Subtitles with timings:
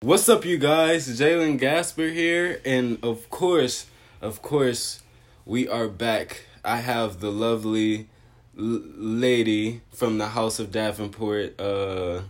[0.00, 1.08] What's up, you guys?
[1.18, 3.86] Jalen Gasper here, and of course,
[4.22, 5.02] of course,
[5.44, 6.44] we are back.
[6.64, 8.08] I have the lovely
[8.56, 11.60] l- lady from the House of Davenport.
[11.60, 12.20] Uh,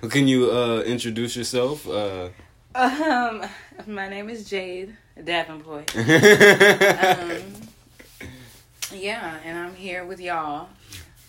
[0.08, 1.86] can you uh introduce yourself?
[1.86, 2.30] Uh,
[2.74, 3.42] Um,
[3.86, 5.94] my name is Jade Davenport.
[5.94, 7.42] Um,
[8.92, 10.68] yeah, and I'm here with y'all.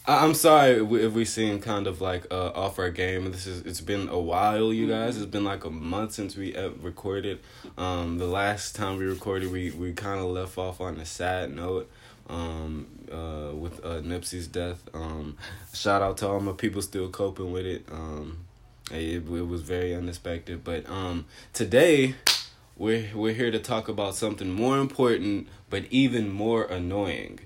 [0.07, 3.31] I'm sorry if we- seem kind of like uh, off our game.
[3.31, 5.17] This is it's been a while, you guys.
[5.17, 7.39] It's been like a month since we uh, recorded.
[7.77, 11.55] Um, the last time we recorded, we we kind of left off on a sad
[11.55, 11.89] note.
[12.27, 14.81] Um, uh, with uh, Nipsey's death.
[14.95, 15.37] Um,
[15.75, 17.85] shout out to all my people still coping with it.
[17.91, 18.45] Um,
[18.91, 22.15] it, it was very unexpected, but um, today
[22.77, 27.41] we're we're here to talk about something more important, but even more annoying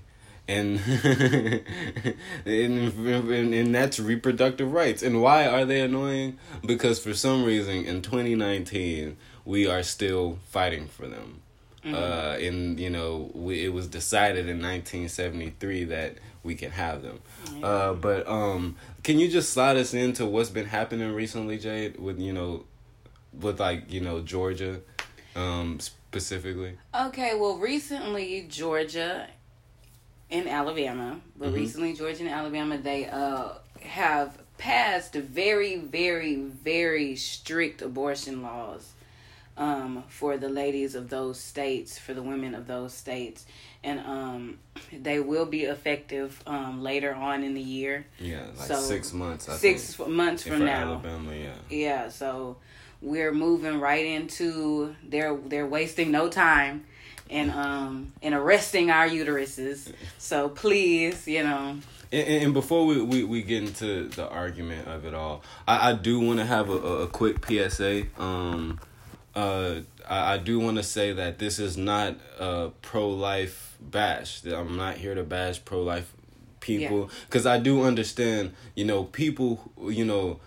[0.50, 0.80] and
[2.44, 5.02] and, and and that's reproductive rights.
[5.02, 6.38] And why are they annoying?
[6.64, 11.42] Because for some reason in 2019 we are still fighting for them.
[11.82, 17.20] Uh, and you know, we, it was decided in 1973 that we can have them.
[17.62, 21.98] Uh, but um, can you just slide us into what's been happening recently, Jade?
[21.98, 22.64] With you know,
[23.32, 24.80] with like you know Georgia,
[25.34, 26.76] um, specifically.
[26.94, 29.28] Okay, well, recently Georgia
[30.30, 31.54] and Alabama, but Mhm.
[31.54, 33.48] recently Georgia and Alabama, they uh
[33.82, 38.92] have passed very, very, very strict abortion laws
[39.56, 43.44] um for the ladies of those states, for the women of those states,
[43.82, 44.58] and um
[44.92, 49.48] they will be effective um later on in the year, Yeah, like So, six months.
[49.48, 50.08] I six think.
[50.08, 50.92] months from now.
[51.02, 51.54] Alabama, yeah.
[51.68, 52.56] Yeah, so
[53.02, 56.84] we're moving right into they're they're wasting no time
[57.30, 59.92] and um and arresting our uteruses.
[60.18, 61.78] So please, you know,
[62.12, 65.92] And, and before we, we, we get into the argument of it all, I, I
[65.94, 68.06] do want to have a, a, quick PSA.
[68.18, 68.80] Um,
[69.34, 74.40] uh, I, I do want to say that this is not a pro life bash.
[74.40, 76.12] That I'm not here to bash pro life
[76.58, 78.54] people because I do understand.
[78.74, 79.72] You know, people.
[79.80, 80.40] You know.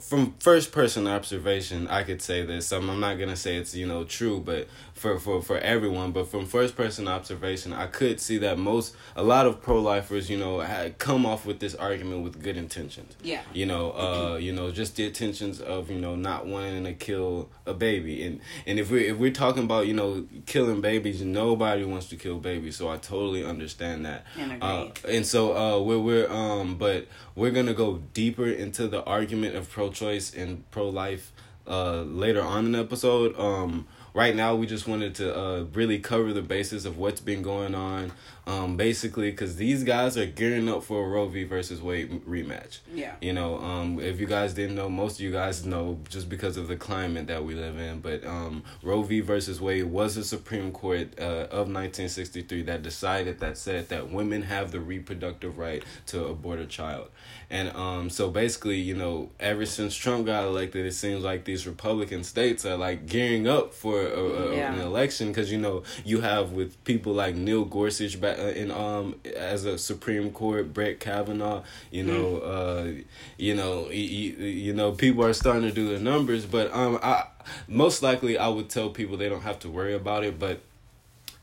[0.00, 2.72] From first person observation, I could say this.
[2.72, 4.68] Um, I'm not gonna say it's you know true, but
[4.98, 6.12] for for for everyone.
[6.12, 10.28] But from first person observation, I could see that most a lot of pro lifers,
[10.28, 13.16] you know, had come off with this argument with good intentions.
[13.22, 13.42] yeah.
[13.52, 17.48] You know, uh, you know, just the intentions of you know not wanting to kill
[17.66, 21.22] a baby, and and if we are if we're talking about you know killing babies,
[21.22, 24.24] nobody wants to kill babies, so I totally understand that.
[24.36, 29.02] And Uh, and so uh, we're we're um, but we're gonna go deeper into the
[29.04, 31.32] argument of pro-choice and pro-life
[31.66, 33.38] uh later on in the episode.
[33.38, 33.86] Um,
[34.18, 37.72] right now we just wanted to uh really cover the basis of what's been going
[37.72, 38.10] on.
[38.48, 41.44] Um, basically, because these guys are gearing up for a Roe v.
[41.44, 42.78] versus Wade rematch.
[42.94, 43.14] Yeah.
[43.20, 46.56] You know, um, if you guys didn't know, most of you guys know just because
[46.56, 48.00] of the climate that we live in.
[48.00, 49.20] But um, Roe v.
[49.20, 54.42] versus Wade was a Supreme Court uh, of 1963 that decided that said that women
[54.42, 57.08] have the reproductive right to abort a child.
[57.50, 61.66] And um, so basically, you know, ever since Trump got elected, it seems like these
[61.66, 64.72] Republican states are like gearing up for a, a, Yeah.
[64.74, 69.16] an election because you know you have with people like Neil Gorsuch back in um
[69.36, 71.62] as a Supreme Court, Brett Kavanaugh.
[71.90, 72.92] You know, uh,
[73.36, 77.26] you know, you, you know, people are starting to do the numbers, but um, I
[77.66, 80.60] most likely I would tell people they don't have to worry about it, but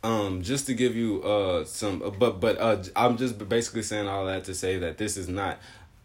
[0.04, 4.26] um just to give you uh some but but uh i'm just basically saying all
[4.28, 5.58] that to say that this is not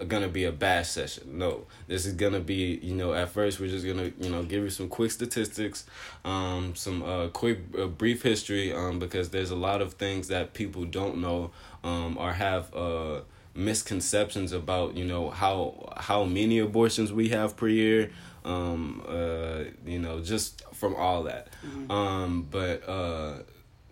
[0.08, 3.68] gonna be a bash session no this is gonna be you know at first we're
[3.68, 5.84] just gonna you know give you some quick statistics
[6.24, 10.54] um some uh quick uh, brief history um because there's a lot of things that
[10.54, 11.50] people don't know
[11.84, 13.20] um or have uh
[13.54, 18.10] misconceptions about you know how how many abortions we have per year
[18.44, 21.48] um uh you know just from all that
[21.90, 23.34] um but uh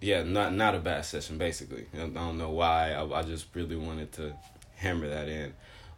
[0.01, 1.39] yeah, not not a bad session.
[1.39, 2.93] Basically, I don't know why.
[2.93, 4.33] I, I just really wanted to
[4.77, 5.53] hammer that in,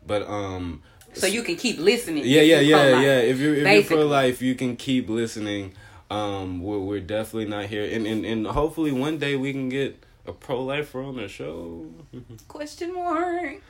[0.07, 0.83] but um.
[1.15, 2.23] So you can keep listening.
[2.25, 3.19] Yeah, yeah, yeah, yeah.
[3.19, 3.97] If you're if Basically.
[3.97, 5.73] you're pro life, you can keep listening.
[6.11, 10.05] Um, we're we're definitely not here, and and and hopefully one day we can get
[10.27, 11.87] a pro lifer on the show.
[12.49, 13.61] Question mark.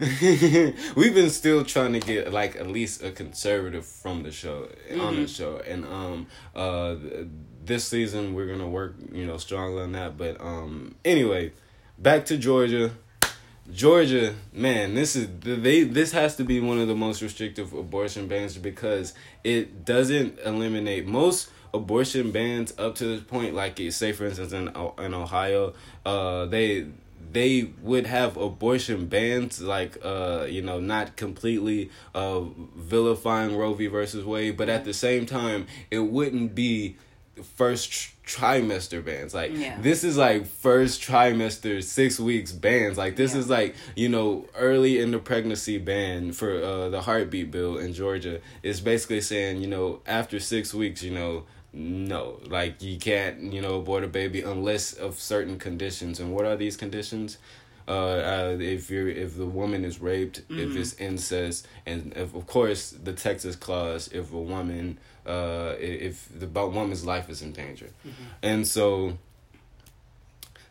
[0.00, 4.68] We've been still trying to get like at least a conservative from the show
[4.98, 6.96] on the show, and um, uh,
[7.62, 10.16] this season we're gonna work you know strongly on that.
[10.16, 11.52] But um, anyway,
[11.98, 12.92] back to Georgia.
[13.72, 15.84] Georgia, man, this is they.
[15.84, 19.14] This has to be one of the most restrictive abortion bans because
[19.44, 23.54] it doesn't eliminate most abortion bans up to this point.
[23.54, 24.68] Like, say for instance, in
[24.98, 25.74] in Ohio,
[26.04, 26.86] uh, they
[27.32, 32.40] they would have abortion bans, like uh, you know, not completely uh
[32.76, 33.86] vilifying Roe v.
[33.86, 36.96] versus Wade, but at the same time, it wouldn't be
[37.42, 39.34] first trimester bans.
[39.34, 39.78] Like Yeah.
[39.80, 42.96] this is like first trimester, six weeks bans.
[42.96, 43.40] Like this Yeah.
[43.40, 47.92] is like you know early in the pregnancy ban for uh, the heartbeat bill in
[47.92, 48.40] Georgia.
[48.62, 51.44] It's basically saying you know after six weeks, you know.
[51.72, 56.18] No, like you can't, you know, abort a baby unless of certain conditions.
[56.18, 57.38] And what are these conditions?
[57.86, 62.48] Uh, uh, if you're if the woman is raped, if it's incest, and if, of
[62.48, 67.90] course the Texas clause, if a woman, uh, if the woman's life is in danger,
[68.42, 69.18] and so.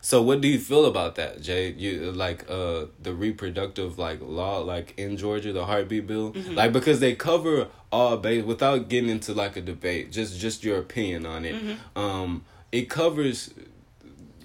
[0.02, 1.72] So what do you feel about that, Jay?
[1.72, 7.00] You like uh the reproductive like law like in Georgia, the heartbeat bill, like because
[7.00, 10.10] they cover all base without getting into like a debate.
[10.10, 11.54] Just just your opinion on it.
[11.94, 13.52] Um, it covers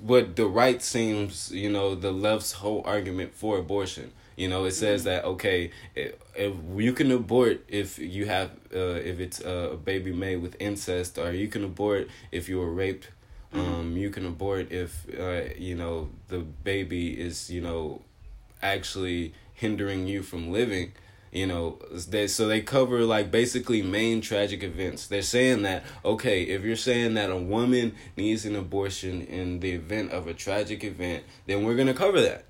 [0.01, 4.11] what the right seems, you know, the left's whole argument for abortion.
[4.35, 8.99] You know, it says that okay, if, if you can abort if you have uh,
[9.11, 12.71] if it's uh, a baby made with incest, or you can abort if you were
[12.71, 13.09] raped.
[13.53, 18.01] Um, you can abort if uh, you know the baby is you know
[18.61, 20.91] actually hindering you from living
[21.31, 21.77] you know
[22.09, 25.07] they so they cover like basically main tragic events.
[25.07, 29.71] They're saying that okay if you're saying that a woman needs an abortion in the
[29.71, 32.45] event of a tragic event then we're gonna cover that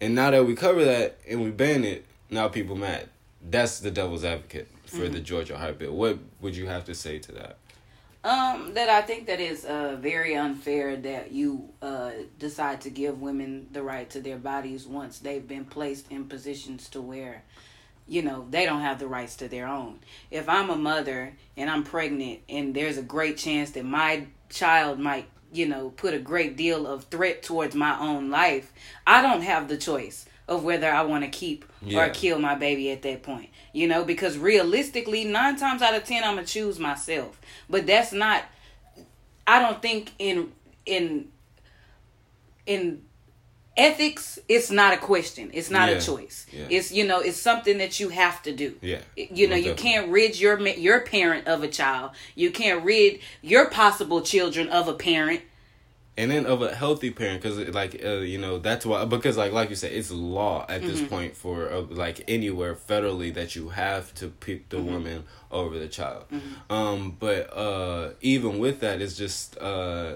[0.00, 3.08] and now that we cover that and we ban it now people mad.
[3.42, 5.92] That's the devil's advocate for the georgia heart bill.
[5.92, 7.58] What would you have to say to that?
[8.22, 13.20] Um, that I think that is uh very unfair that you uh decide to give
[13.20, 17.42] women the right to their bodies once they've been placed in positions to where
[18.08, 19.98] you know they don't have the rights to their own.
[20.30, 24.98] If I'm a mother and I'm pregnant and there's a great chance that my child
[24.98, 28.72] might you know put a great deal of threat towards my own life,
[29.06, 32.04] I don't have the choice of whether I want to keep Yeah.
[32.04, 33.48] or kill my baby at that point.
[33.72, 37.40] You know, because realistically, nine times out of ten, I'm gonna choose myself.
[37.70, 38.42] But that's not.
[39.46, 40.52] I don't think in
[40.86, 41.28] in
[42.66, 43.03] in
[43.76, 45.50] ethics, it's not a question.
[45.52, 45.96] It's not Yeah.
[45.96, 46.46] a choice.
[46.52, 46.66] Yeah.
[46.70, 48.74] It's you know, it's something that you have to do.
[48.80, 49.00] Yeah.
[49.16, 49.90] You know, Most you definitely.
[49.90, 52.12] can't rid your your parent of a child.
[52.34, 55.40] You can't rid your possible children of a parent.
[56.16, 59.50] and then of a healthy parent because like uh, you know that's why because like
[59.52, 61.08] like you said it's law at this Mm-hmm.
[61.14, 64.92] point for uh, like anywhere federally that you have to pick the Mm-hmm.
[64.94, 66.22] woman over the child
[66.70, 70.14] um but uh even with that it's just uh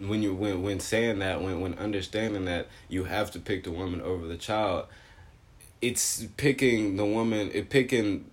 [0.00, 3.70] when you when when saying that when when understanding that you have to pick the
[3.70, 4.86] woman over the child
[5.82, 8.29] it's picking the woman it picking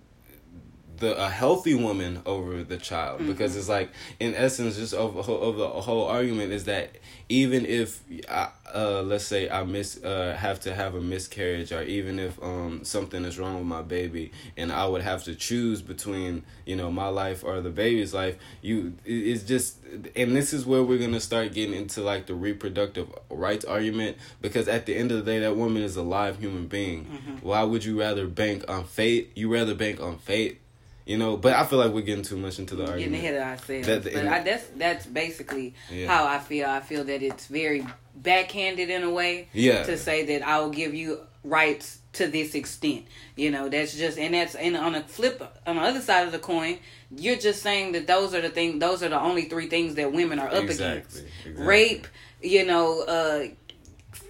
[0.98, 3.26] the a healthy woman over the child.
[3.26, 3.90] Because it's like
[4.20, 6.96] in essence just of, of the whole argument is that
[7.28, 11.82] even if I, uh let's say I miss uh have to have a miscarriage or
[11.82, 15.82] even if um something is wrong with my baby and I would have to choose
[15.82, 19.78] between you know my life or the baby's life you it's just
[20.16, 24.68] and this is where we're gonna start getting into like the reproductive rights argument because
[24.68, 27.04] at the end of the day that woman is a live human being.
[27.42, 29.32] Why would you rather bank on fate?
[29.34, 30.60] You rather bank on fate
[31.08, 33.22] you know, but I feel like we're getting too much into the Getting argument.
[33.24, 33.86] ahead of ourselves.
[33.88, 36.06] That- but I, that's that's basically Yeah.
[36.06, 36.68] how I feel.
[36.68, 37.84] I feel that it's very
[38.14, 39.48] backhanded in a way.
[39.52, 39.82] Yeah.
[39.84, 43.06] To say that I will give you rights to this extent.
[43.36, 46.32] You know, that's just and that's and on the flip on the other side of
[46.32, 46.78] the coin,
[47.16, 50.12] you're just saying that those are the thing those are the only three things that
[50.12, 51.24] women are up Exactly, against.
[51.46, 51.66] exactly.
[51.66, 52.06] Rape,
[52.42, 53.46] you know, uh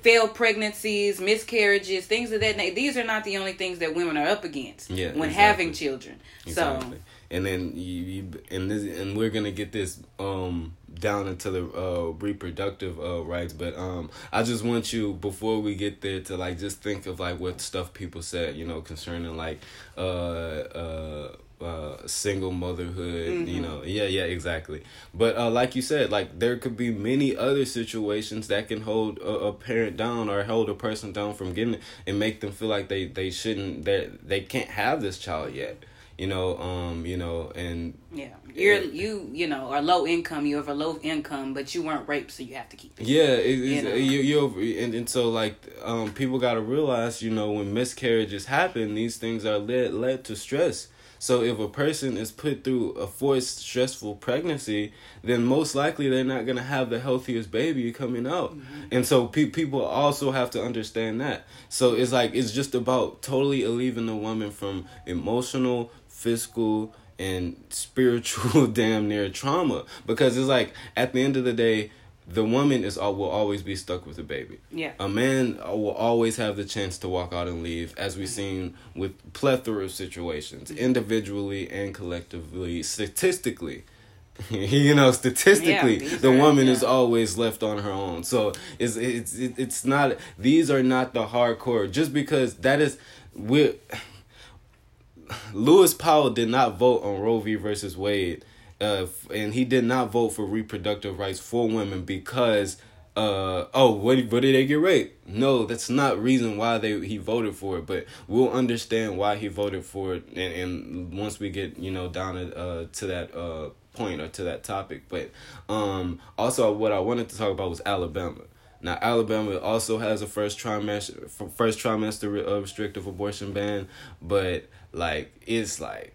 [0.09, 2.75] failed pregnancies, miscarriages, things of that nature.
[2.75, 5.35] These are not the only things that women are up against Yeah, when exactly.
[5.35, 6.21] having children.
[6.47, 6.99] Exactly.
[7.31, 11.63] and then you, you and this and we're gonna get this um down into the
[11.79, 16.37] uh reproductive uh rights but um i just want you before we get there to
[16.39, 19.61] like just think of like what stuff people said you know concerning like
[19.99, 26.11] uh uh uh single motherhood you know yeah yeah exactly but uh like you said
[26.11, 30.45] like there could be many other situations that can hold a, a parent down or
[30.45, 33.85] hold a person down from getting it and make them feel like they they shouldn't
[33.85, 35.85] that they can't have this child yet
[36.19, 40.47] you know um you know and Yeah, you're you you know are low income.
[40.47, 43.07] You have a low income, but you weren't raped, so you have to keep it.
[43.07, 43.95] Yeah, it, You know?
[43.95, 48.47] you you and, and so like um people got to realize you know when miscarriages
[48.47, 50.89] happen these things are led led to stress.
[51.19, 56.25] So if a person is put through a forced stressful pregnancy, then most likely they're
[56.25, 58.53] not gonna have the healthiest baby coming out.
[58.57, 58.89] Mm-hmm.
[58.93, 61.47] And so pe- people also have to understand that.
[61.69, 68.67] So it's like it's just about totally relieving the woman from emotional, physical, and spiritual
[68.69, 71.91] damn near trauma because it's like at the end of the day
[72.31, 74.59] the woman is uh, will always be stuck with the baby.
[74.71, 74.93] Yeah.
[75.01, 78.29] A man uh, will always have the chance to walk out and leave, as we've
[78.29, 83.85] seen with plethora of situations, individually and collectively, statistically.
[84.51, 88.23] you know, statistically, Yeah, the are- woman is always left on her own.
[88.25, 90.17] So it's it's it's not.
[90.39, 91.91] These are not the hardcore.
[91.91, 92.99] Just because that is
[93.35, 93.75] we.
[95.53, 97.55] Lewis Powell did not vote on Roe v.
[97.57, 98.45] versus Wade,
[98.81, 102.77] uh, and he did not vote for reproductive rights for women because,
[103.17, 105.27] uh, oh, what, what did they get raped?
[105.29, 107.87] No, that's not reason why they he voted for it.
[107.87, 112.09] But we'll understand why he voted for it, and, and once we get you know
[112.09, 115.09] down to, uh, to that uh, point or to that topic.
[115.09, 115.31] But
[115.69, 118.43] um, also, what I wanted to talk about was Alabama.
[118.81, 123.89] Now, Alabama also has a first trimester first trimester uh, restrictive abortion ban,
[124.23, 126.15] but like it's like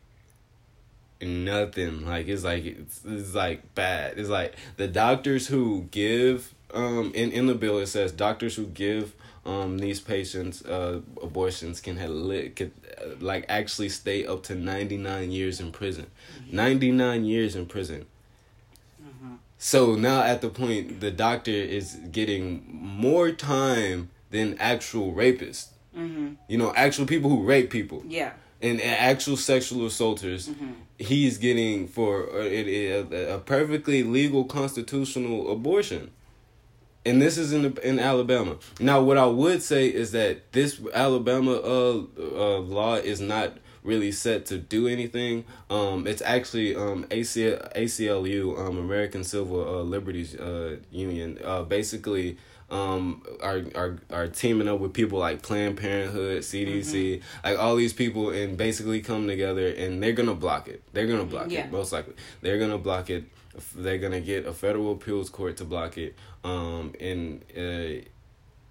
[1.25, 2.05] nothing.
[2.05, 4.17] Like it's like it's, it's like bad.
[4.17, 8.65] It's like the doctors who give um in in the bill it says doctors who
[8.65, 9.13] give
[9.45, 14.55] um these patients uh abortions can have lit could uh, like actually stay up to
[14.55, 16.07] 99 years in prison.
[16.51, 18.05] 99 years in prison.
[19.57, 25.67] So now at the point the doctor is getting more time than actual rapists.
[25.97, 26.33] Mm-hmm.
[26.49, 28.33] You know, actual people who rape people Yeah.
[28.63, 30.49] And actual sexual assaulters.
[30.97, 36.11] He's getting for a, a perfectly legal constitutional abortion.
[37.05, 38.55] And this is in the, in Alabama.
[38.79, 44.13] Now, what I would say is that this Alabama uh, uh law is not really
[44.13, 45.43] set to do anything.
[45.69, 52.37] Um, it's actually um ACL, ACLU um American Civil uh, Liberties uh Union uh basically
[52.73, 57.93] um are are are teaming up with people like Planned Parenthood, CDC, like all these
[57.93, 60.81] people, and basically come together and they're gonna block it.
[60.91, 61.65] They're gonna block Yeah.
[61.65, 62.15] it most likely.
[62.41, 63.25] They're gonna block it.
[63.75, 66.15] They're gonna get a federal appeals court to block it.
[66.43, 68.01] Um and uh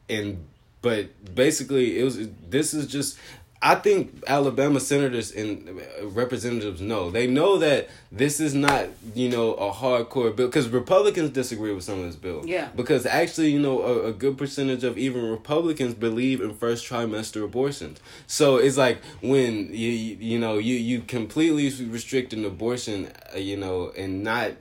[0.09, 0.45] and
[0.83, 2.19] but basically it was
[2.51, 3.17] this is just
[3.65, 7.13] I think Alabama senators and representatives know.
[7.13, 11.85] They know that this is not, you know, a hardcore bill because Republicans disagree with
[11.85, 12.43] some of this bill.
[12.45, 12.71] Yeah.
[12.75, 17.45] Because actually, you know, a, a good percentage of even Republicans believe in first trimester
[17.45, 18.01] abortions.
[18.27, 23.39] So it's like when you you you know you you completely restrict an abortion, uh,
[23.39, 24.53] you know, and not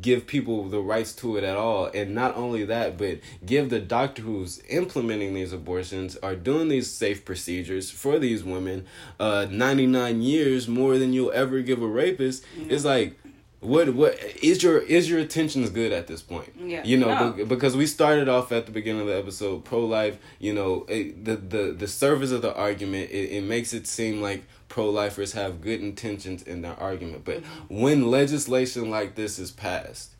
[0.00, 3.80] give people the rights to it at all and not only that but give the
[3.80, 8.86] doctor who's implementing these abortions are doing these safe procedures for these women
[9.18, 13.18] uh 99 years more than you'll ever give a rapist it's like
[13.60, 16.82] what what is your is your intentions good at this point Yeah.
[16.82, 17.32] you know No.
[17.32, 20.86] be- because we started off at the beginning of the episode pro life you know
[20.88, 25.32] it, the the the surface of the argument it, it makes it seem like pro-lifers
[25.32, 27.80] have good intentions in their argument but Mm-hmm.
[27.82, 30.12] when legislation like this is passed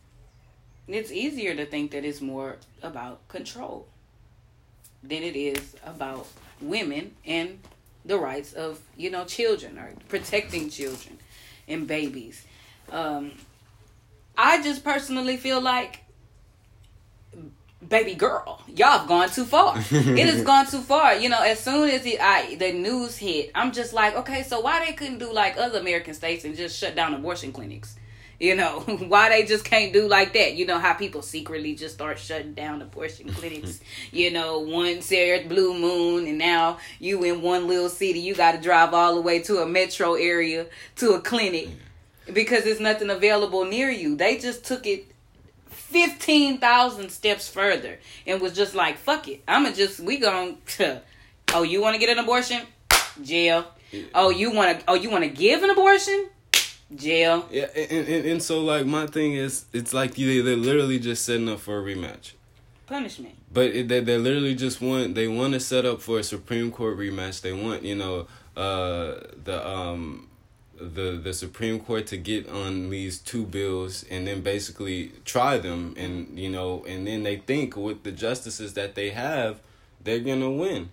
[0.88, 3.87] It's easier to think that it's more about control
[5.02, 6.26] than it is about
[6.61, 7.59] women and
[8.04, 11.19] the rights of, you know, children or protecting children
[11.69, 12.45] and babies.
[12.90, 13.33] Um,
[14.37, 16.00] I just personally feel like
[17.87, 18.62] baby girl.
[18.68, 19.76] Y'all have gone too far.
[19.78, 21.14] It has gone too far.
[21.16, 24.60] You know as soon as the I, the news hit i'm just like okay so
[24.60, 27.96] why they couldn't do like other american states and just shut down abortion clinics?
[28.38, 30.54] You know why they just can't do like that?
[30.54, 33.80] You know how people secretly just start shutting down abortion clinics
[34.12, 38.52] you know once there's blue moon and now you in one little city you got
[38.52, 41.68] to drive all the way to a metro area to a clinic
[42.32, 44.16] because there's nothing available near you.
[44.16, 45.09] They just took it
[45.90, 49.42] 15,000 steps further and was just like, fuck it.
[49.49, 51.02] I'm going to just, we going to,
[51.52, 52.62] oh, you want to get an abortion?
[53.23, 53.66] Jail.
[54.14, 56.28] Oh, you want to, oh, you want to give an abortion?
[56.94, 57.47] Jail.
[57.52, 61.25] yeah and, and, and so like my thing is it's like you they're literally just
[61.25, 62.32] setting up for a rematch
[62.88, 63.37] Punishment.
[63.52, 66.73] but it, they, they literally just want they want to set up for a supreme
[66.73, 70.26] court rematch they want you know uh the um
[70.80, 75.94] the the Supreme Court to get on these two bills and then basically try them
[75.96, 79.60] and you know and then they think with the justices that they have
[80.02, 80.90] they're gonna win,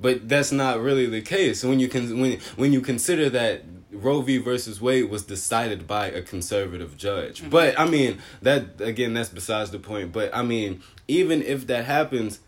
[0.00, 4.20] but that's not really the case when you can when when you consider that Roe
[4.20, 4.38] v.
[4.38, 7.40] versus Wade was decided by a conservative judge.
[7.40, 7.50] Mm-hmm.
[7.50, 10.12] But I mean that again that's besides the point.
[10.12, 12.40] But I mean even if that happens,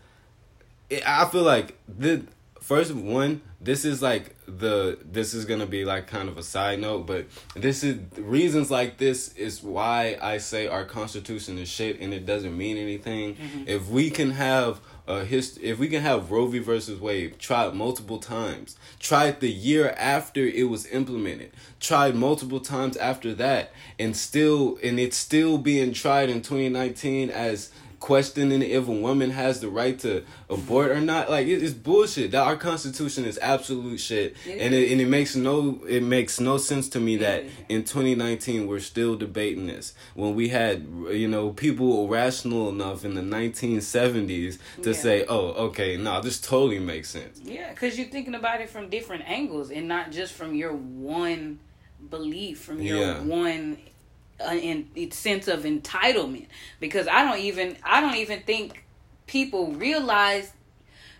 [0.89, 2.23] it, I feel like the
[2.71, 6.79] first one, this is like the this is gonna be like kind of a side
[6.79, 11.99] note, but this is reasons like this is why I say our constitution is shit
[11.99, 13.35] and it doesn't mean anything.
[13.35, 13.63] Mm-hmm.
[13.67, 16.59] If we can have a hist- if we can have Roe v.
[16.59, 21.51] versus Wade tried multiple times, tried the year after it was implemented,
[21.81, 27.69] tried multiple times after that, and still and it's still being tried in 2019 as
[28.01, 32.31] questioning if a woman has the right to abort or not like it, it's bullshit
[32.31, 36.39] that our constitution is absolute shit It and it, and it makes no it makes
[36.39, 37.49] no sense to me that Yeah.
[37.69, 43.13] in 2019 we're still debating this when we had you know people rational enough in
[43.13, 44.95] the 1970s to Yeah.
[44.95, 48.89] say oh okay no this totally makes sense Yeah, because you're thinking about it from
[48.89, 51.59] different angles and not just from your one
[52.09, 53.21] belief, from your Yeah.
[53.21, 53.77] one
[54.53, 56.47] in, sense of entitlement.
[56.79, 58.83] Because I don't even, I don't even think
[59.27, 60.51] people realize.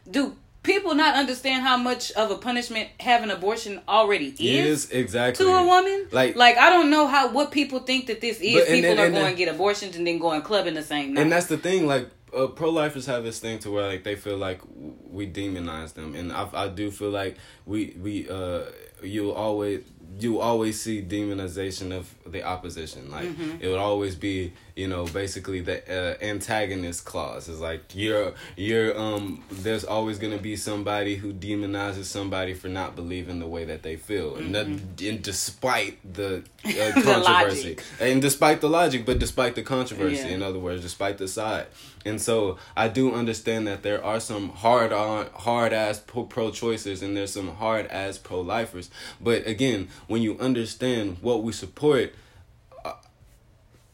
[0.09, 4.85] Do people not understand how much of a punishment having abortion already is?
[4.85, 8.21] is exactly To a woman, Like- like I don't know how what people think that
[8.21, 8.53] this is.
[8.53, 10.83] But- and people then- are and going to get abortions and then going clubbing the
[10.83, 11.21] same night.
[11.21, 14.37] and that's the thing like uh, pro-lifers have this thing to where like they feel
[14.37, 14.61] like
[15.09, 17.35] we demonize them and i, I do feel like
[17.65, 18.61] we we uh
[19.03, 19.81] you always
[20.19, 23.09] you always see demonization of the opposition.
[23.11, 27.47] Like it would always be you know basically the uh, antagonist clause.
[27.47, 32.67] Is like you're you're um there's always going to be somebody who demonizes somebody for
[32.67, 34.35] not believing the way that they feel.
[34.35, 37.77] And, that, and despite the, uh, controversy.
[37.99, 40.35] and despite the logic but despite the controversy Yeah.
[40.35, 41.67] in other words despite the side.
[42.03, 47.01] And so i do understand that there are some hard on hard ass pro choicers
[47.03, 48.89] and there's some hard ass pro lifers
[49.19, 52.13] but again when you understand what we support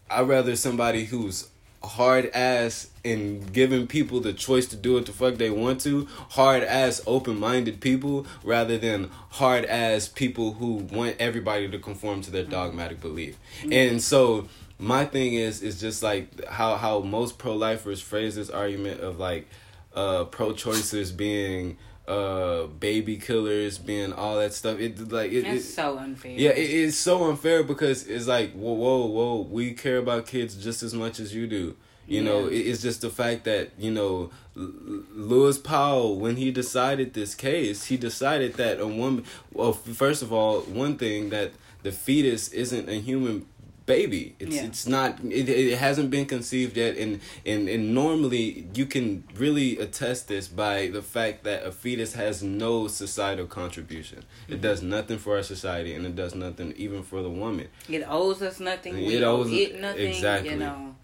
[0.10, 1.50] i'd rather somebody who's
[1.84, 6.08] hard ass in giving people the choice to do what the fuck they want to
[6.32, 12.22] hard ass open minded people rather than hard ass people who want everybody to conform
[12.22, 13.38] to their dogmatic belief.
[13.72, 14.48] And so
[14.80, 19.20] my thing is is just like how how most pro lifers phrase this argument of
[19.20, 19.48] like
[19.96, 25.66] uh pro choicers being uh baby killers being all that stuff it like it, That's
[25.66, 26.32] it so unfair.
[26.32, 30.56] yeah, it, it's so unfair because it's like, whoa, whoa, whoa, we care about kids
[30.56, 31.76] just as much as you do.
[32.10, 37.14] You know, it, it's just the fact that, you know, Lewis Powell, when he decided
[37.14, 41.52] this case, he decided that a woman, well, first of all, one thing that
[41.84, 43.46] the fetus isn't a human
[43.88, 44.36] baby.
[44.40, 44.66] It's Yeah.
[44.66, 49.80] it's not it, it hasn't been conceived yet and, and and normally you can really
[49.80, 54.20] attest this by the fact that a fetus has no societal contribution.
[54.20, 54.54] Mm-hmm.
[54.54, 57.70] It does nothing for our society and it does nothing even for the woman.
[57.90, 58.96] It owes us nothing.
[58.98, 60.08] It We owes- it nothing.
[60.12, 60.52] exactly.
[60.52, 60.96] You know.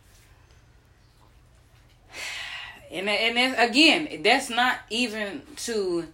[2.91, 6.05] And and again, that's not even to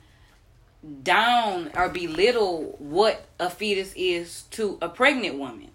[1.03, 5.71] down or belittle what a fetus is to a pregnant woman,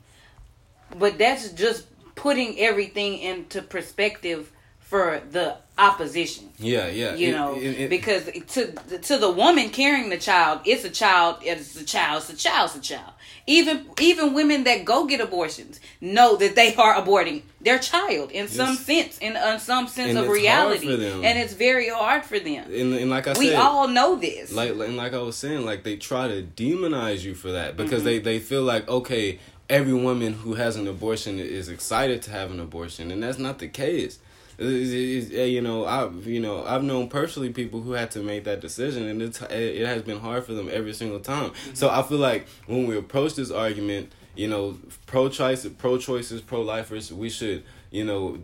[0.99, 6.51] but that's just putting everything into perspective for the opposition.
[6.59, 7.15] Yeah, yeah.
[7.17, 10.91] you It- know it- it- because to to the woman carrying the child it's a
[10.91, 13.13] child it's a child it's a child it's a child.
[13.47, 18.47] Even even women that go get abortions know that they are aborting their child in
[18.47, 20.87] some sense in, in some sense of reality.
[21.27, 22.65] and it's very hard for them.
[22.73, 24.53] And, and like I we said, we all know this.
[24.53, 28.03] like and like I was saying, like they try to demonize you for that because
[28.03, 28.05] Mm-hmm.
[28.07, 32.51] they they feel like okay, every woman who has an abortion is excited to have
[32.51, 34.19] an abortion, and that's not the case.
[34.57, 38.21] It's- it's- it's- you know, I you know I've known personally people who had to
[38.21, 41.51] make that decision, and it's it has been hard for them every single time.
[41.51, 41.75] Mm-hmm.
[41.75, 46.41] So I feel like when we approach this argument, you know, pro choice, pro choices,
[46.41, 48.39] pro lifers, we should you know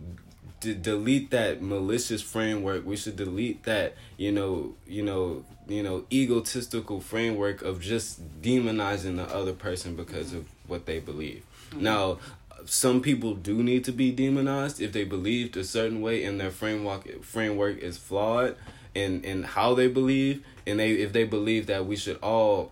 [0.59, 2.85] d- delete that malicious framework.
[2.85, 9.15] We should delete that, you know, you know, you know, egotistical framework of just demonizing
[9.15, 11.43] the other person because of what they believe.
[11.77, 12.17] Now,
[12.65, 16.51] some people do need to be demonized if they believed a certain way and their
[16.51, 18.55] framework framework is flawed
[18.95, 22.71] in in how they believe and they if they believe that we should all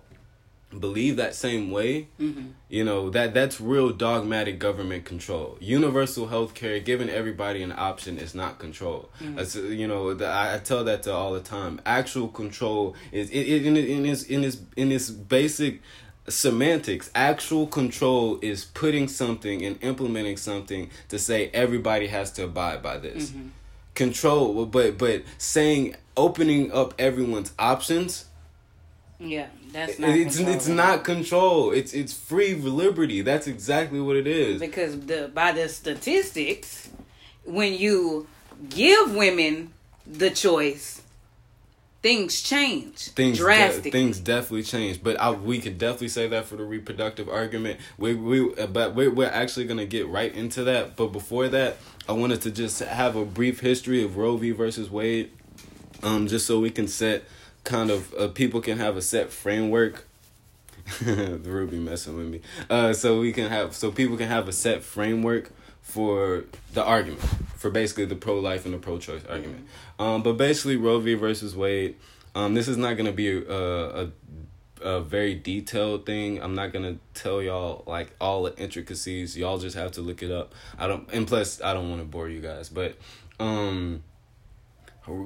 [0.80, 2.08] believe that same way
[2.70, 5.58] you know that that's real dogmatic government control.
[5.60, 9.10] Universal health care giving everybody an option is not control.
[9.20, 11.82] That's uh, you know the, I, I tell that to all the time.
[11.88, 15.82] Actual control is it, it in, in its in its in its basic
[16.30, 22.82] semantics actual control is putting something and implementing something to say everybody has to abide
[22.82, 23.48] by this mm-hmm.
[23.96, 28.26] control but but saying opening up everyone's options
[29.20, 30.56] yeah that's not it's control.
[30.56, 31.72] it's not control.
[31.72, 33.22] It's it's free liberty.
[33.22, 34.60] That's exactly what it is.
[34.60, 36.89] because the by the statistics
[37.46, 38.28] when you
[38.70, 39.72] give women
[40.08, 41.02] the choice
[42.02, 43.40] things change things
[43.82, 47.80] de- things definitely change but I, we could definitely say that for the reproductive argument.
[47.98, 50.96] We we but we, we're actually going to get right into that.
[50.96, 54.52] But before that i wanted to just have a brief history of roe v.
[54.52, 55.32] versus wade
[56.02, 57.24] um just so we can set
[57.66, 60.06] kind of uh, people can have a set framework.
[61.02, 62.42] The ruby messing with me.
[62.70, 65.52] Uh so we can have so people can have a set framework
[65.89, 67.21] for the argument
[67.56, 69.67] for basically the pro-life and the pro-choice argument.
[69.97, 71.15] Um but basically roe v.
[71.15, 71.95] versus wade
[72.36, 74.12] um this is not going to be a, a
[74.82, 76.41] a very detailed thing.
[76.41, 79.38] I'm not going to tell y'all like all the intricacies.
[79.38, 80.54] Y'all just have to look it up.
[80.78, 82.95] I don't and plus i don't want to bore you guys but
[83.39, 84.04] um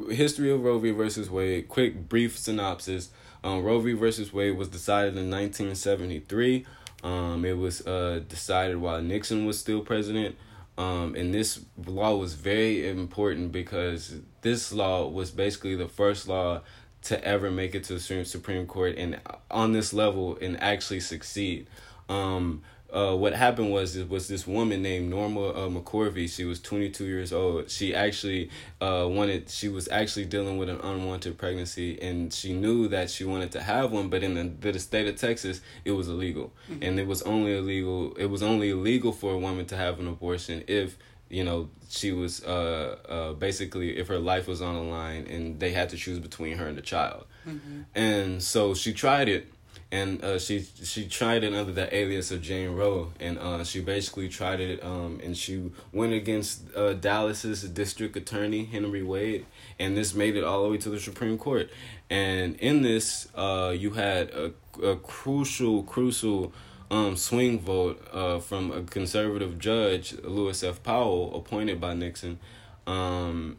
[0.10, 0.92] history of roe v.
[0.92, 3.12] versus wade quick brief synopsis.
[3.44, 3.92] Um, Roe v.
[3.94, 6.66] versus Wade was decided in 1973.
[7.04, 10.38] Um, it was uh, decided while Nixon was still president.
[10.78, 16.62] Um, and this law was very important because this law was basically the first law
[17.04, 19.20] to ever make it to the Supreme Court and
[19.52, 21.68] on this level and actually succeed.
[22.10, 26.30] Um, uh, what happened was it was this woman named Norma uh, McCorvey.
[26.30, 27.70] She was 22 years old.
[27.70, 29.50] She actually uh, wanted.
[29.50, 33.64] She was actually dealing with an unwanted pregnancy, and she knew that she wanted to
[33.64, 34.10] have one.
[34.10, 36.84] But in the, the state of Texas, it was illegal, mm-hmm.
[36.84, 38.14] and it was only illegal.
[38.14, 40.98] It was only illegal for a woman to have an abortion if
[41.30, 45.60] you know she was uh, uh, basically if her life was on the line, and
[45.60, 47.26] they had to choose between her and the child.
[47.48, 47.82] Mm-hmm.
[47.96, 49.53] And so she tried it
[49.94, 53.80] and uh, she she tried it under the alias of Jane Roe, and uh, she
[53.80, 59.46] basically tried it, um, and she went against uh, Dallas's district attorney Henry Wade,
[59.78, 61.70] and this made it all the way to the Supreme Court,
[62.10, 64.52] and in this, uh, you had a,
[64.84, 66.52] a crucial crucial
[66.90, 70.82] um, swing vote uh, from a conservative judge, Lewis F.
[70.82, 72.40] Powell, appointed by Nixon,
[72.88, 73.58] um,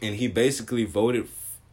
[0.00, 1.28] and he basically voted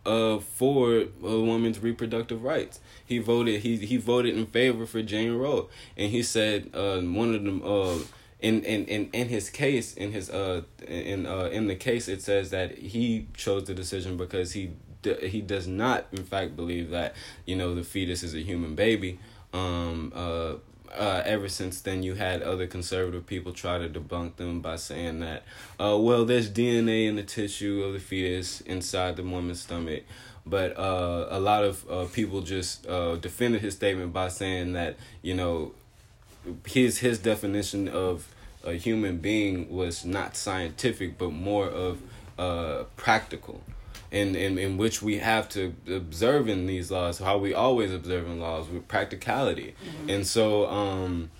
[0.05, 5.33] uh, for a woman's reproductive rights he voted he he voted in favor for Jane
[5.33, 7.99] Roe, and he said uh, one of them uh,
[8.39, 12.21] in, in in in his case in his uh in uh in the case it
[12.21, 14.71] says that he chose the decision because he
[15.21, 17.15] he does not in fact believe that
[17.45, 19.19] you know the fetus is a human baby.
[19.53, 20.54] Um uh
[21.35, 25.43] ever since then, you had other conservative people try to debunk them by saying that,
[25.79, 30.03] uh, well, there's DNA in the tissue of the fetus inside the woman's stomach.
[30.45, 34.95] But uh, a lot of uh, people just uh, defended his statement by saying that
[35.23, 35.73] you know
[36.67, 38.27] his his definition of
[38.63, 41.99] a human being was not scientific, but more of
[42.37, 43.61] uh, practical.
[44.11, 48.27] In, in, in which we have to observe in these laws how we always observe
[48.27, 49.75] in laws with practicality.
[49.83, 50.09] Mm-hmm.
[50.09, 51.31] and so um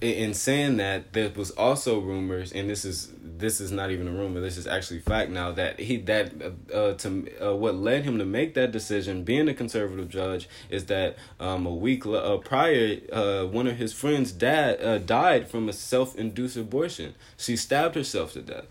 [0.00, 4.10] in saying that there was also rumors and this is this is not even a
[4.10, 6.32] rumor this is actually fact now that he that
[6.72, 10.86] uh, to uh, what led him to make that decision being a conservative judge is
[10.86, 15.68] that um, a week uh, prior uh, one of his friends dad uh, died from
[15.68, 17.14] a self-induced abortion.
[17.36, 18.66] She stabbed herself to death.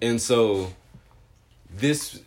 [0.00, 0.72] And so
[1.70, 2.20] this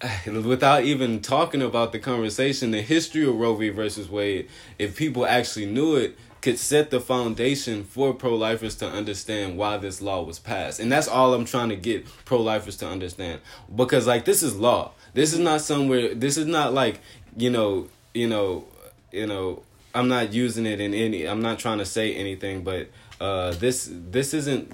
[0.26, 5.26] without even talking about the conversation the history of Roe v versus Wade if people
[5.26, 10.22] actually knew it could set the foundation for pro lifers to understand why this law
[10.22, 10.80] was passed.
[10.80, 13.40] And that's all I'm trying to get pro lifers to understand.
[13.74, 14.92] Because like this is law.
[15.12, 17.00] This is not somewhere this is not like,
[17.36, 18.64] you know, you know,
[19.12, 19.62] you know,
[19.94, 22.88] I'm not using it in any I'm not trying to say anything, but
[23.20, 24.72] uh this this isn't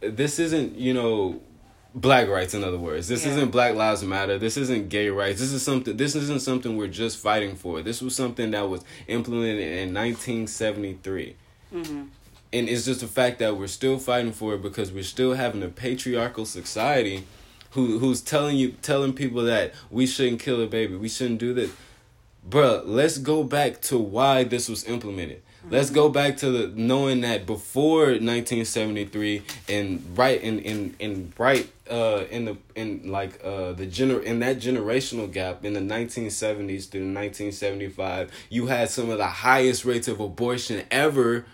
[0.00, 1.40] this isn't, you know,
[1.94, 3.08] black rights in other words.
[3.08, 3.32] This yeah.
[3.32, 4.38] isn't black lives matter.
[4.38, 5.40] This isn't gay rights.
[5.40, 7.82] This is something this isn't something we're just fighting for.
[7.82, 11.36] This was something that was implemented in 1973
[11.74, 12.02] mm-hmm.
[12.52, 15.62] and it's just the fact that we're still fighting for it because we're still having
[15.62, 17.24] a patriarchal society
[17.72, 20.96] who who's telling you telling people that we shouldn't kill a baby.
[20.96, 21.72] We shouldn't do this.
[22.48, 27.20] Bruh let's go back to why this was implemented Let's go back to the knowing
[27.22, 33.72] that before 1973 and right in in in right uh in the in like uh
[33.72, 39.18] the gener in that generational gap in the 1970s through 1975 you had some of
[39.18, 41.44] the highest rates of abortion ever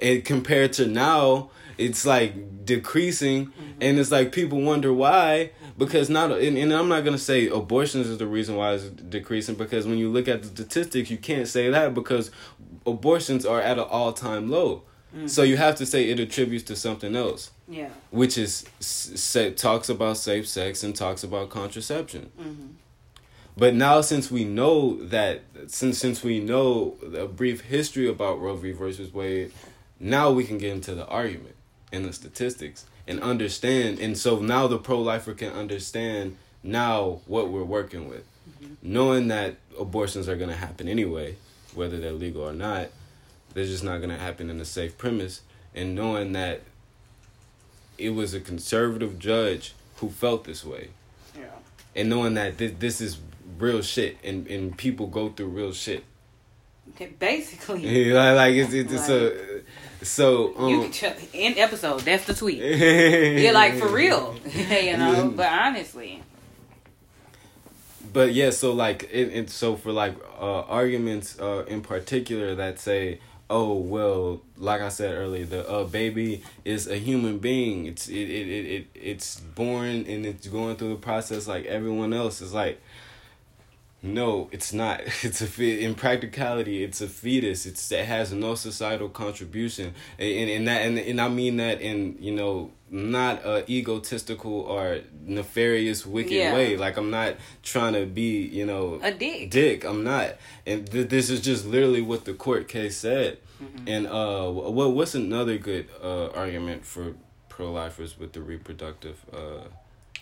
[0.00, 3.70] and compared to now it's like decreasing mm-hmm.
[3.80, 7.48] and it's like people wonder why because not and, and i'm not going to say
[7.48, 11.16] abortions is the reason why it's decreasing because when you look at the statistics you
[11.16, 12.30] can't say that because
[12.88, 14.82] abortions are at an all time low.
[15.14, 15.26] Mm-hmm.
[15.26, 17.50] So you have to say it attributes to something else.
[17.66, 17.88] Yeah.
[18.10, 22.30] Which is say, talks about safe sex and talks about contraception.
[22.38, 22.66] Mm-hmm.
[23.56, 28.54] But now, since we know that, since since we know a brief history about Roe
[28.54, 28.70] v.
[28.70, 29.52] versus Wade,
[29.98, 31.56] now we can get into the argument
[31.92, 33.98] and the statistics and understand.
[33.98, 38.24] And so now the pro lifer can understand now what we're working with,
[38.62, 38.74] mm-hmm.
[38.82, 41.34] knowing that abortions are going to happen anyway,
[41.78, 42.88] whether they're legal or not,
[43.54, 45.42] they're just not going to happen in a safe premise,
[45.74, 46.60] and knowing that
[47.96, 50.88] it was a conservative judge who felt this way.
[51.36, 51.46] Yeah.
[51.96, 53.18] And knowing that this, this is
[53.58, 56.04] real shit and, and people go through real shit.
[57.18, 58.12] Basically.
[58.12, 59.62] like, like it's, it's, it's a
[60.02, 62.00] so um, you can end episode.
[62.00, 62.58] That's the tweet.
[62.62, 65.32] yeah, like for real, you know.
[65.34, 66.22] But honestly,
[68.12, 72.78] but yeah, so like it, it so for like uh, arguments uh, in particular that
[72.78, 77.86] say, oh well, like I said earlier, the uh, baby is a human being.
[77.86, 82.12] It's it, it, it, it it's born and it's going through the process like everyone
[82.12, 82.40] else.
[82.40, 82.80] Is like
[84.00, 85.02] no, it's not.
[85.22, 86.84] It's a in practicality.
[86.84, 87.66] It's a fetus.
[87.66, 92.16] It's it has no societal contribution, and and that and, and I mean that in
[92.20, 96.54] you know not a egotistical or nefarious wicked yeah.
[96.54, 96.76] way.
[96.76, 99.50] Like I'm not trying to be you know a dick.
[99.50, 99.84] Dick.
[99.84, 103.38] I'm not, and th- this is just literally what the court case said.
[103.60, 103.88] Mm-hmm.
[103.88, 107.14] And uh, what what's another good uh argument for
[107.48, 109.66] pro lifers with the reproductive uh.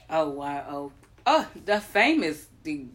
[0.08, 0.64] Oh wow!
[0.68, 0.92] Oh,
[1.26, 2.86] oh, the famous the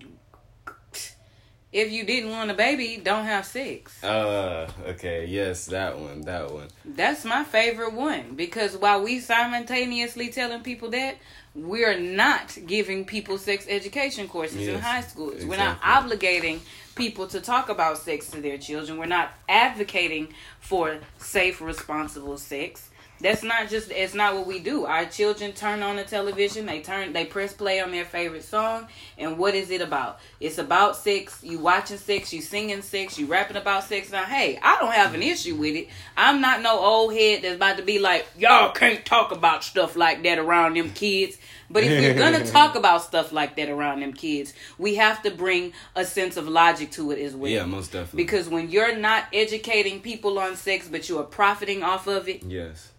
[1.72, 4.04] if you didn't want a baby, don't have sex.
[4.04, 6.68] Uh, okay, yes, that one, that one.
[6.84, 11.18] That's my favorite one because while we simultaneously telling people that,
[11.54, 15.36] we're not giving people sex education courses yes, in high schools.
[15.36, 15.50] Exactly.
[15.50, 16.60] We're not obligating
[16.96, 18.98] people to talk about sex to their children.
[18.98, 20.30] We're not advocating
[20.60, 22.90] for safe, responsible sex
[23.22, 24.86] that's not just it's not what we do.
[24.86, 26.66] Our children turn on the television.
[26.66, 28.88] They turn they press play on their favorite song.
[29.18, 30.20] And what is it about?
[30.40, 31.40] It's about sex.
[31.44, 32.34] You watching sex.
[32.34, 33.18] You singing sex.
[33.18, 34.12] You rapping about sex.
[34.12, 35.88] Now hey i don't have an issue with it.
[36.18, 39.96] I'm not no old head that's about to be like y'all can't talk about stuff
[39.96, 41.38] like that around them kids.
[41.72, 45.32] But if we're gonna talk about stuff like that around them kids, we have to
[45.32, 47.52] bring a sense of logic to it as well.
[47.52, 48.24] Yeah, most definitely.
[48.24, 52.44] Because when you're not educating people on sex, but you are profiting off of it,
[52.44, 52.91] yes,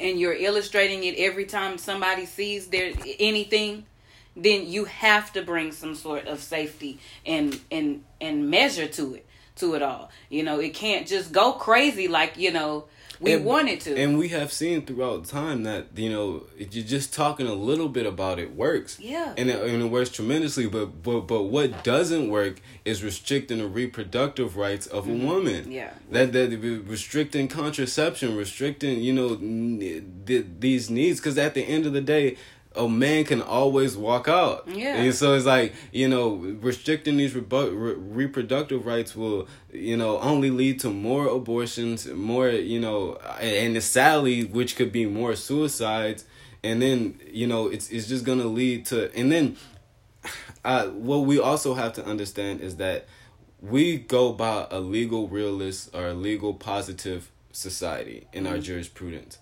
[0.00, 3.84] and you're illustrating it every time somebody sees there anything
[4.42, 9.26] then you have to bring some sort of safety and and and measure to it
[9.56, 10.10] to it all.
[10.30, 12.84] You know it can't just go crazy like you know
[13.20, 13.96] we and, wanted to.
[13.96, 18.06] and we have seen throughout time that you know you're just talking a little bit
[18.06, 18.98] about it works.
[19.00, 19.34] Yeah.
[19.36, 23.66] And it, and it works tremendously but but but what doesn't work is restricting the
[23.66, 25.22] reproductive rights of mm-hmm.
[25.22, 25.72] a woman.
[25.72, 25.92] Yeah.
[26.10, 26.50] That that
[26.86, 32.36] restricting contraception restricting you know these needs because at the end of the day
[32.78, 34.64] a man can always walk out.
[34.68, 34.94] Yeah.
[34.96, 40.18] And so it's like, you know, restricting these rebu- re- reproductive rights will, you know,
[40.20, 45.34] only lead to more abortions, more, you know, and, and sadly, which could be more
[45.34, 46.24] suicides.
[46.62, 49.56] And then, you know, it's it's just going to lead to and then
[50.64, 53.06] uh what we also have to understand is that
[53.60, 58.52] we go by a legal realist or a legal positive society in mm-hmm.
[58.52, 59.38] our jurisprudence.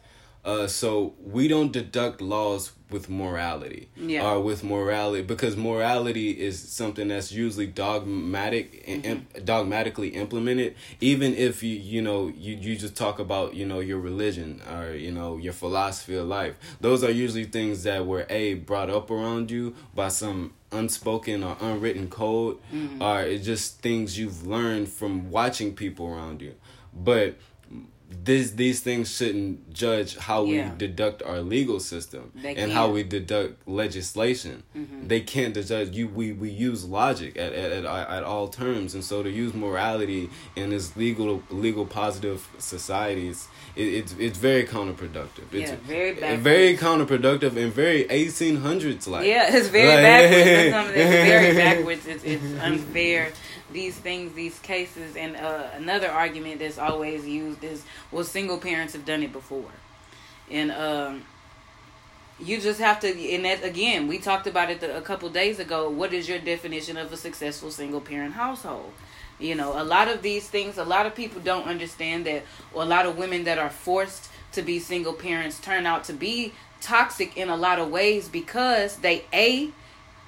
[0.46, 4.24] Uh, so we don't deduct laws with morality yeah.
[4.24, 9.04] or with morality because morality is something that's usually dogmatic mm-hmm.
[9.04, 13.80] and dogmatically implemented even if you you know you you just talk about you know
[13.80, 18.24] your religion or you know your philosophy of life those are usually things that were
[18.30, 23.02] a brought up around you by some unspoken or unwritten code mm-hmm.
[23.02, 26.54] or it's just things you've learned from watching people around you
[26.94, 27.36] but
[28.08, 30.70] this these things shouldn't judge how yeah.
[30.70, 32.70] we deduct our legal system they and can.
[32.70, 34.62] how we deduct legislation.
[34.76, 35.08] Mm-hmm.
[35.08, 36.08] They can't judge you.
[36.08, 40.30] We, we use logic at, at, at, at all terms, and so to use morality
[40.54, 45.52] in this legal legal positive societies, it, it's it's very counterproductive.
[45.52, 46.42] It's yeah, very backwards.
[46.42, 49.26] very counterproductive and very eighteen hundreds like.
[49.26, 50.96] Yeah, it's very like, backwards.
[50.96, 52.06] it's very backwards.
[52.06, 53.32] It's it's unfair
[53.72, 58.92] these things, these cases, and uh, another argument that's always used is, well, single parents
[58.92, 59.70] have done it before,
[60.50, 61.22] and um,
[62.38, 63.08] you just have to.
[63.34, 65.88] And that again, we talked about it a couple days ago.
[65.88, 68.92] What is your definition of a successful single parent household?
[69.38, 72.82] You know, a lot of these things, a lot of people don't understand that, or
[72.82, 76.54] a lot of women that are forced to be single parents turn out to be
[76.80, 79.70] toxic in a lot of ways because they a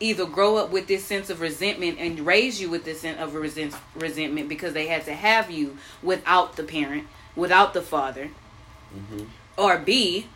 [0.00, 3.35] either grow up with this sense of resentment and raise you with this sense of
[3.35, 7.07] resent- resentment because they had to have you without the parent,
[7.38, 8.31] without the father,
[8.94, 9.24] mm-hmm.
[9.57, 10.27] or B,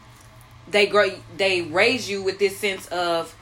[0.68, 3.34] they grow they raise you with this sense of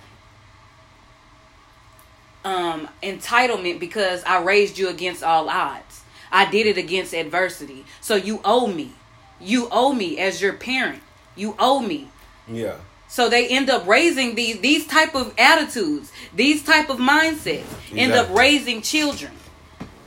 [2.45, 6.03] um, entitlement because I raised you against all odds.
[6.33, 8.93] I did it against adversity, so you owe me.
[9.41, 11.03] You owe me as your parent.
[11.37, 12.09] You owe me.
[12.49, 12.77] Yeah.
[13.09, 18.13] So they end up raising these these type of attitudes, these type of mindsets, end
[18.13, 19.33] up raising children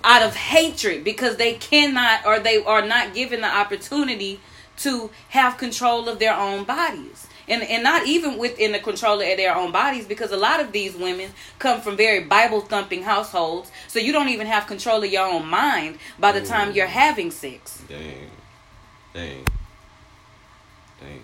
[0.04, 4.40] out of hatred because they cannot or they are not given the opportunity
[4.78, 7.28] to have control of their own bodies.
[7.46, 10.72] And, and not even within the control of their own bodies because a lot of
[10.72, 13.70] these women come from very Bible thumping households.
[13.90, 16.92] So you don't even have control of your own mind by the time you're mm.
[16.92, 17.84] having sex.
[17.90, 18.30] Dang.
[19.14, 19.46] Dang.
[21.02, 21.22] Dang.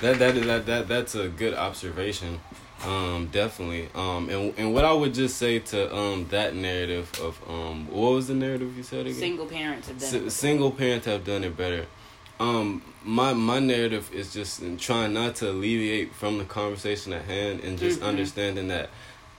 [0.00, 2.40] That that is that, that that's a good observation.
[2.84, 3.88] Um, definitely.
[3.94, 8.12] Um, and and what I would just say to um that narrative of um what
[8.12, 9.14] was the narrative you said again?
[9.18, 11.86] Single parents have done S- single parents have done it better.
[12.38, 17.22] Um, my my narrative is just in trying not to alleviate from the conversation at
[17.24, 18.06] hand and just Mhm.
[18.06, 18.90] understanding that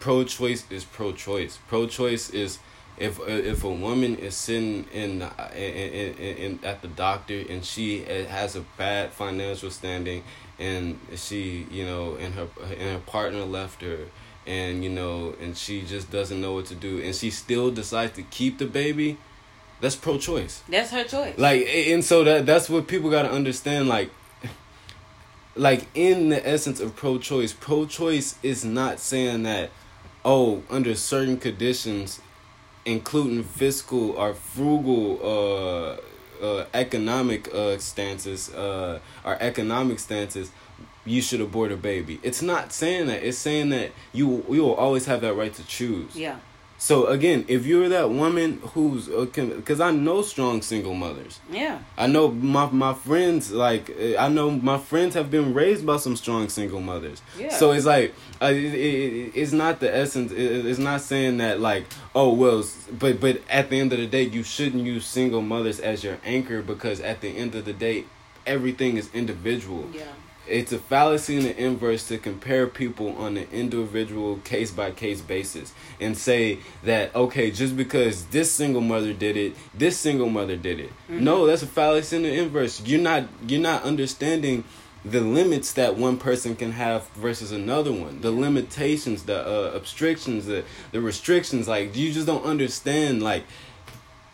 [0.01, 1.59] pro-choice is pro-choice.
[1.69, 2.59] Pro-choice is
[2.97, 7.63] if if a woman is sitting in, in, in, in, in at the doctor and
[7.63, 10.23] she has a bad financial standing
[10.59, 13.99] and she you know and her and her partner left her
[14.45, 18.13] and you know and she just doesn't know what to do and she still decides
[18.15, 19.17] to keep the baby
[19.81, 21.37] that's pro-choice That's her choice.
[21.37, 24.09] like and so that that's what people got to understand like
[25.55, 29.69] like in the essence of pro-choice pro-choice is not saying that
[30.25, 32.19] oh under certain conditions
[32.85, 35.97] including fiscal or frugal uh
[36.41, 40.51] uh economic uh stances uh or economic stances
[41.05, 42.19] you should abort a baby.
[42.23, 43.23] It's not saying that.
[43.23, 46.15] It's saying that you you will always have that right to choose.
[46.15, 46.37] Yeah.
[46.81, 51.79] So again if you're that woman who's because i know strong single mothers Yeah.
[51.97, 55.97] I know my my friends like uh, I know my friends have been raised by
[55.97, 57.21] some strong single mothers.
[57.37, 57.49] Yeah.
[57.59, 60.31] So it's like uh, it, it, it's not the essence.
[60.31, 61.83] It, it's not saying that like
[62.15, 62.63] oh well,
[63.01, 66.17] but but at the end of the day, you shouldn't use single mothers as your
[66.23, 68.05] anchor because at the end of the day,
[68.45, 69.83] everything is individual.
[69.93, 70.03] Yeah.
[70.49, 75.21] It's a fallacy and the inverse to compare people on an individual case by case
[75.21, 80.55] basis and say that okay, just because this single mother did it, this single mother
[80.55, 80.91] did it.
[81.07, 82.81] No, that's a fallacy and the inverse.
[82.85, 84.63] You're not you're not understanding
[85.05, 88.19] the limits that one person can have versus another one.
[88.21, 91.67] The limitations, the uh, obstructions, the the restrictions.
[91.67, 93.45] Like you just don't understand like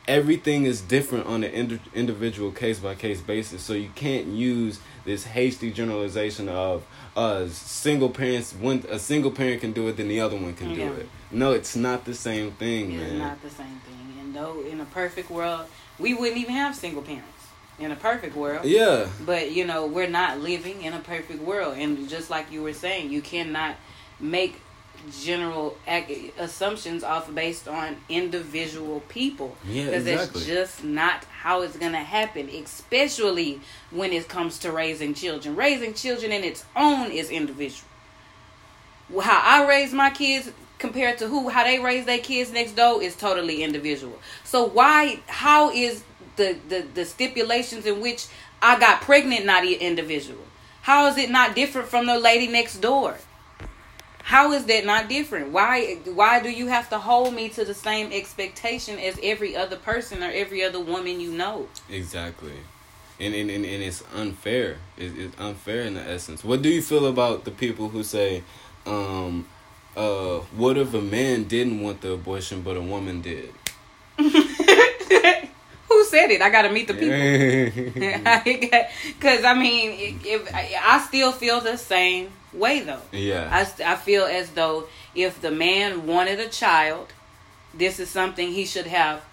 [0.08, 3.62] everything is different on an indi- individual case by case basis.
[3.62, 6.84] So you can't use this hasty generalization of
[7.16, 10.72] uh single parents one a single parent can do it then the other one can
[10.72, 10.90] Yeah.
[10.90, 11.10] do it.
[11.32, 14.20] No, it's not the same thing, It's not the same thing.
[14.20, 15.66] And though in a perfect world,
[16.00, 17.30] we wouldn't even have single parents.
[17.78, 18.66] In a perfect world.
[18.66, 19.08] Yeah.
[19.26, 22.74] But you know, we're not living in a perfect world, and just like you were
[22.74, 23.76] saying, you cannot
[24.20, 24.62] make
[25.12, 25.78] general
[26.38, 30.42] assumptions off based on individual people Yeah, because exactly.
[30.42, 32.50] that's just not how it's gonna happen.
[32.50, 35.56] Especially when it comes to raising children.
[35.56, 37.90] Raising children in its own is individual.
[39.22, 43.02] How I raise my kids compared to who how they raise their kids next door
[43.02, 44.20] is totally individual.
[44.44, 46.04] So why how is
[46.36, 48.28] the the, the stipulations in which
[48.62, 50.44] I got pregnant not individual?
[50.82, 53.18] How is it not different from the lady next door?
[54.26, 55.52] How is that not different?
[55.52, 59.76] Why why do you have to hold me to the same expectation as every other
[59.76, 61.68] person or every other woman you know?
[61.92, 62.58] Exactly.
[63.20, 64.78] And and, and, and it's unfair.
[64.98, 66.44] It, it's unfair in the essence.
[66.44, 68.42] What do you feel about the people who say,
[68.88, 69.46] um,
[69.96, 73.54] uh, what if a man didn't want the abortion but a woman did?
[75.96, 76.42] Who said it?
[76.42, 77.16] I got to meet the people.
[79.16, 83.02] Because I mean, if, I still feel the same way though.
[83.50, 87.14] I, st- I feel as though if the man wanted a child,
[87.74, 89.24] this is something he should have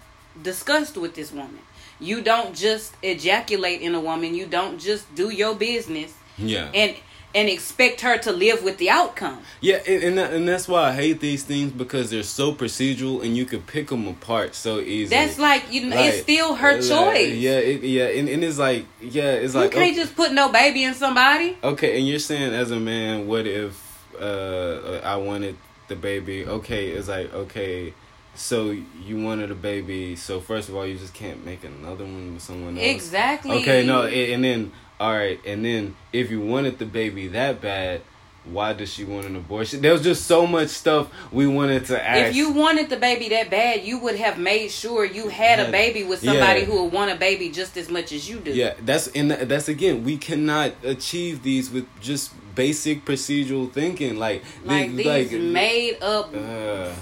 [0.41, 1.59] discussed with this woman.
[1.99, 4.33] You don't just ejaculate in a woman.
[4.33, 6.71] You don't just do your business yeah.
[6.73, 6.95] and
[7.35, 9.39] and expect her to live with the outcome.
[9.59, 13.23] Yeah, and and, that, and that's why I hate these things because they're so procedural
[13.23, 15.05] and you can pick them apart so easily.
[15.17, 17.33] That's like you know, Like, it's still her like, choice.
[17.35, 20.31] Yeah, it, yeah, and, and it's like yeah, it's you like can't okay, just put
[20.31, 21.57] no baby in somebody.
[21.63, 26.45] okay, and you're saying as a man, what if uh I wanted the baby?
[26.45, 27.93] Okay, it's like okay.
[28.35, 30.15] So you wanted a baby.
[30.15, 32.87] So first of all, you just can't make another one with someone else.
[32.87, 33.51] Exactly.
[33.61, 34.71] Okay, no, a- and then
[35.03, 37.99] all right, and then if you wanted the baby that bad,
[38.45, 39.81] why does she want an abortion?
[39.81, 42.29] There was just so much stuff we wanted to ask.
[42.29, 45.69] If you wanted the baby that bad, you would have made sure you had a
[45.69, 46.67] baby with somebody yeah.
[46.67, 48.51] who would want a baby just as much as you do.
[48.51, 54.41] yeah, that's and that's again, we cannot achieve these with just basic procedural thinking, like
[54.63, 56.93] Like the- these made up uh,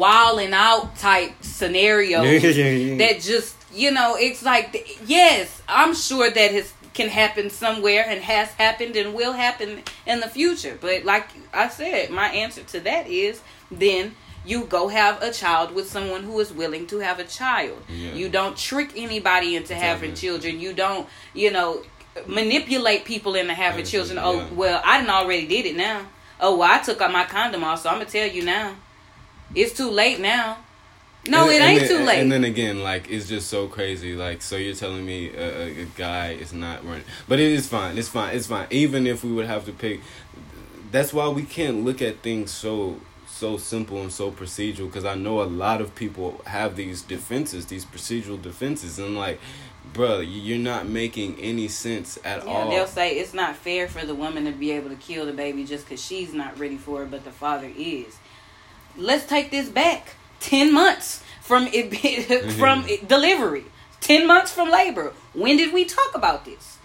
[0.00, 2.22] out type scenarios
[2.98, 8.22] that just you know it's like yes i'm sure that his can happen somewhere and
[8.22, 10.78] has happened and will happen in the future.
[10.80, 14.14] But like I said, my answer to that is then
[14.46, 17.82] you go have a child with someone who is willing to have a child.
[17.88, 18.12] Yeah.
[18.12, 20.60] You don't trick anybody into having children.
[20.60, 21.82] You don't, you know,
[22.26, 24.18] manipulate people into having children.
[24.18, 26.06] Oh, well, I didn't already did it now.
[26.38, 28.76] Oh, well, I took out my condom off, so I'm gonna tell you now.
[29.54, 30.58] It's too late now.
[31.28, 32.18] No, it ain't then- too late.
[32.20, 34.14] And then again, like it's just so crazy.
[34.14, 37.66] Like, so you're telling me a, a, a guy is not running, but it is
[37.66, 37.96] fine.
[37.96, 38.36] It's fine.
[38.36, 38.66] It's fine.
[38.70, 40.00] Even if we would have to pick,
[40.90, 44.86] that's why we can't look at things so so simple and so procedural.
[44.86, 49.40] Because I know a lot of people have these defenses, these procedural defenses, and like,
[49.92, 52.70] bro, you're not making any sense at Yeah, all.
[52.70, 55.64] they'll say it's not fair for the woman to be able to kill the baby
[55.64, 58.16] just because she's not ready for it, but the father is.
[58.96, 60.14] Let's take this back.
[60.40, 62.22] Ten months from it be-
[62.58, 63.64] from it, delivery.
[64.00, 65.12] Ten months from labor.
[65.32, 66.78] When did we talk about this?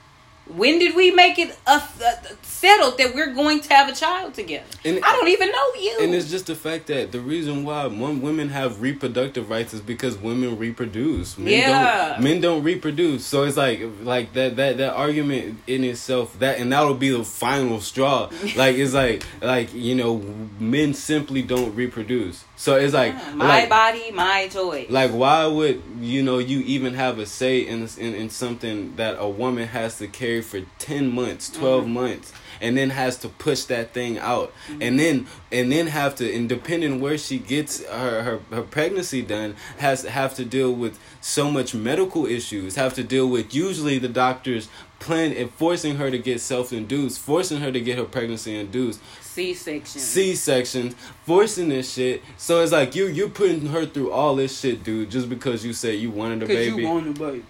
[0.48, 4.34] When did we make it a, a- settled that we're going to have a child
[4.34, 4.66] together?
[4.84, 5.98] And- I don't even know you.
[6.02, 10.18] And it's just the fact that the reason why women have reproductive rights is because
[10.18, 11.38] women reproduce.
[11.38, 12.14] Men Yeah.
[12.14, 13.26] Don't, men don't reproduce.
[13.28, 17.24] So it's like like that that that argument in itself that and that'll be the
[17.24, 18.32] final straw.
[18.56, 20.18] like it's like like you know
[20.60, 22.44] men simply don't reproduce.
[22.62, 24.90] So it's like Yeah, my like, body, my choice.
[24.90, 29.16] like why would you know you even have a say in in, in something that
[29.18, 31.94] a woman has to carry for 10 months 12 Mm-hmm.
[31.94, 34.52] months and then has to push that thing out
[34.82, 39.22] and then and then have to and depending where she gets her, her her pregnancy
[39.22, 43.98] done has have to deal with so much medical issues have to deal with usually
[44.00, 44.68] the doctors
[45.00, 49.00] plan and forcing her to get self-induced forcing her to get her pregnancy induced
[49.40, 50.02] C section.
[50.02, 50.96] C sections,
[51.26, 52.22] forcing this shit.
[52.38, 55.72] So it's like you you're putting her through all this shit, dude, just because you
[55.72, 56.84] said you wanted a baby.
[56.84, 57.44] a baby.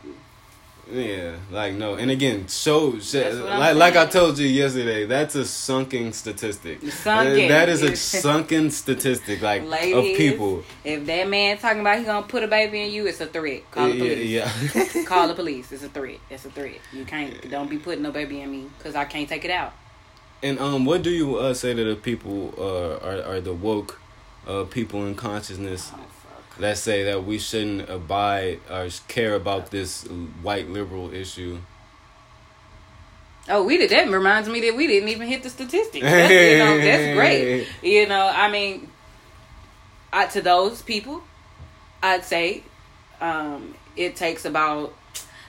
[0.91, 1.95] Yeah, like no.
[1.95, 5.05] And again, show shit, That's what I'm like like I told you yesterday.
[5.05, 6.81] That's a sunken statistic.
[6.91, 7.47] Sunken.
[7.47, 10.63] That is a sunken statistic, like Ladies, of people.
[10.83, 13.69] If that man talking about he gonna put a baby in you, it's a threat.
[13.71, 14.95] Call the yeah, police.
[14.95, 15.03] yeah.
[15.05, 15.71] Call the police.
[15.71, 16.19] It's a threat.
[16.29, 16.79] It's a threat.
[16.91, 17.49] You can't.
[17.49, 19.73] Don't be putting no baby in me because I can't take it out.
[20.41, 23.99] And um, what do you uh, say to the people uh, are are the woke
[24.47, 25.91] uh, people in consciousness
[26.59, 26.77] Fuck.
[26.77, 30.03] say that we shouldn't abide or care about this
[30.41, 31.59] white liberal issue?
[33.47, 33.89] Oh, we did.
[33.89, 36.05] That reminds me that we didn't even hit the statistics.
[36.05, 37.67] That's, you know, that's great.
[37.81, 38.89] You know, I mean,
[40.13, 41.23] I, to those people,
[42.03, 42.63] I'd say
[43.19, 44.93] um, it takes about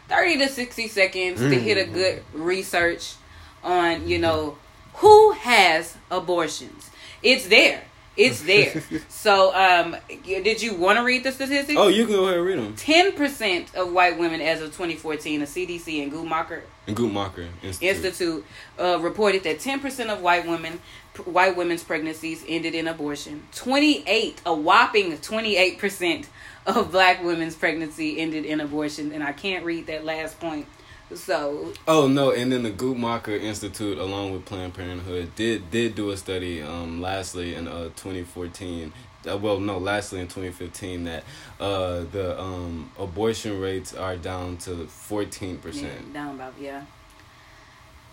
[0.08, 3.14] thirty to sixty seconds to hit a good research
[3.62, 4.56] on you know
[4.94, 6.90] who has abortions.
[7.22, 7.84] It's there.
[8.16, 8.82] It's there.
[9.08, 11.78] so, um, did you want to read the statistics?
[11.78, 12.74] Oh, you can go ahead and read them.
[12.76, 17.82] Ten percent of white women, as of 2014, the CDC and Guttmacher And Guttmacher Institute.
[18.04, 18.44] Institute
[18.78, 20.80] uh, reported that 10% of white women,
[21.14, 23.44] p- white women's pregnancies ended in abortion.
[23.54, 26.26] 28, a whopping 28%
[26.66, 29.12] of black women's pregnancy ended in abortion.
[29.12, 30.66] And I can't read that last point.
[31.14, 36.10] So, Oh no, and then the Guttmacher Institute, along with Planned Parenthood, did did do
[36.10, 36.62] a study.
[36.62, 38.92] Um, lastly in uh 2014.
[39.28, 41.24] Uh, well, no, lastly in 2015, that
[41.58, 46.12] uh the um abortion rates are down to 14 yeah, percent.
[46.12, 46.84] down about, yeah.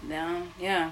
[0.07, 0.91] Down, yeah.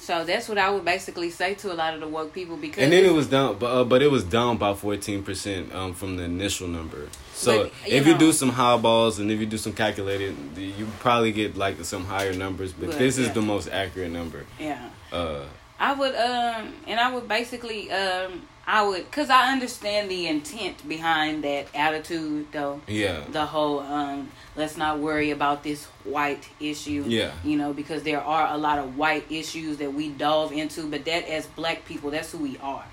[0.00, 2.82] So that's what I would basically say to a lot of the woke people because
[2.82, 5.92] And then it was down, but uh, but it was down by 14 percent um
[5.92, 7.08] from the initial number.
[7.34, 10.86] So But, you if you do some highballs and if you do some calculated, you
[11.00, 12.72] probably get like some higher numbers.
[12.72, 14.46] But, But, this is the most accurate number.
[14.58, 14.88] yeah.
[15.12, 15.44] Uh,
[15.80, 20.86] I would um and I would basically um I would cuz I understand the intent
[20.86, 22.82] behind that attitude though.
[22.86, 23.24] yeah.
[23.32, 27.04] The whole um let's not worry about this white issue.
[27.06, 27.30] Yeah.
[27.42, 31.06] You know, because there are a lot of white issues that we delve into, but
[31.06, 32.84] that as black people, that's who we are.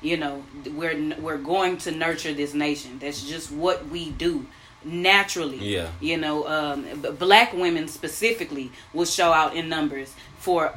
[0.00, 3.00] You know, we're we're going to nurture this nation.
[3.00, 4.46] That's just what we do
[4.84, 5.58] naturally.
[5.58, 5.88] Yeah.
[6.00, 6.86] You know, um,
[7.18, 10.72] black women specifically will show out in numbers for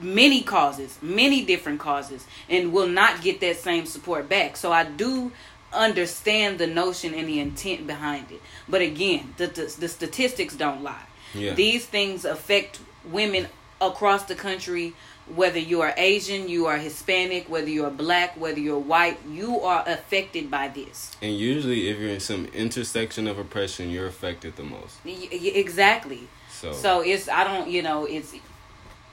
[0.00, 4.56] many causes, many different causes, and will not get that same support back.
[4.56, 5.32] So I do
[5.72, 8.40] understand the notion and the intent behind it.
[8.68, 11.06] But again, the the, the statistics don't lie.
[11.34, 11.54] Yeah.
[11.54, 13.48] These things affect women
[13.80, 14.94] across the country.
[15.34, 19.84] Whether you are Asian, you are Hispanic, whether you're black, whether you're white, you are
[19.86, 21.14] affected by this.
[21.20, 24.96] And usually, if you're in some intersection of oppression, you're affected the most.
[25.04, 26.28] Y- Exactly.
[26.50, 28.32] So, So it's I don't you know it's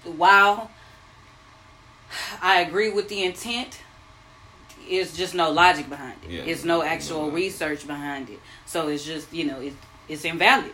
[0.06, 0.72] while
[2.42, 3.80] I agree with the intent,
[4.88, 6.32] it's just no logic behind it.
[6.32, 7.36] Yeah, it's no no actual logic.
[7.36, 8.40] research behind it.
[8.66, 9.74] So it's just you know it,
[10.08, 10.74] it's invalid.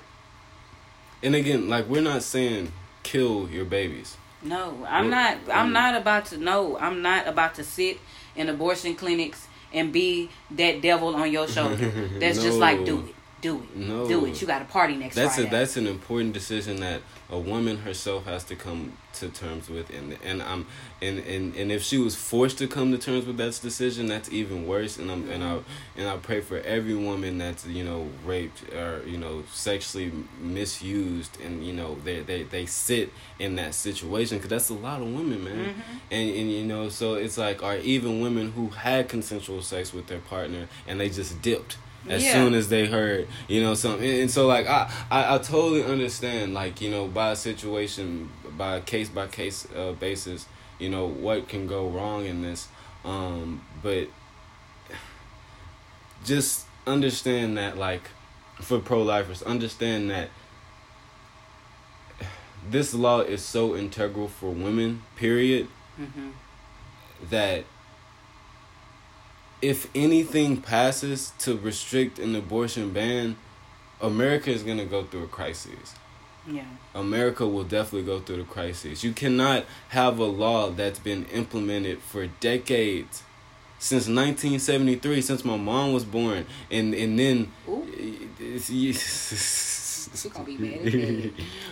[1.23, 2.71] and again, like we're not saying
[3.03, 4.17] kill your babies.
[4.43, 5.38] No, I'm not.
[5.51, 6.38] I'm not about to.
[6.38, 7.99] No, I'm not about to sit
[8.36, 11.75] in abortion clinics and be that devil on your shoulder.
[12.19, 12.43] That's no.
[12.43, 14.08] just like do it, do it, no.
[14.08, 14.39] do it.
[14.39, 15.16] You got a party next.
[15.16, 15.50] That's Friday.
[15.50, 19.89] a that's an important decision that a woman herself has to come to terms with
[19.89, 20.68] and and I'm
[21.02, 24.32] and, and and if she was forced to come to terms with that decision that's
[24.32, 25.60] even worse and I'm and I
[25.98, 31.39] and I pray for every woman that's you know raped or you know sexually misused
[31.42, 35.08] and you know they they, they sit in that situation because that's a lot of
[35.08, 35.82] women man mm-hmm.
[36.12, 40.08] and and you know so it's like are even women who had consensual sex with
[40.08, 41.78] their partner and they just dipped
[42.08, 42.34] as yeah.
[42.34, 44.10] soon as they heard, you know, something.
[44.22, 48.78] And, so, like, I, I, I totally understand, like, you know, by a situation, by
[48.78, 50.47] a case by case uh, basis,
[50.80, 52.68] you know, what can go wrong in this.
[53.06, 54.08] Um, but
[56.26, 58.10] just understand that, like,
[58.60, 60.30] for pro lifers, understand that
[62.70, 65.68] this law is so integral for women, period,
[65.99, 66.30] mm-hmm.
[67.30, 67.66] that
[69.62, 73.36] if anything passes to restrict an abortion ban,
[74.01, 75.95] America is going to go through a crisis.
[76.47, 76.66] Yeah.
[76.95, 79.03] America will definitely go through the crisis.
[79.03, 83.24] You cannot have a law that's been implemented for decades.
[83.78, 87.51] Since 1973, since my mom was born, and and then,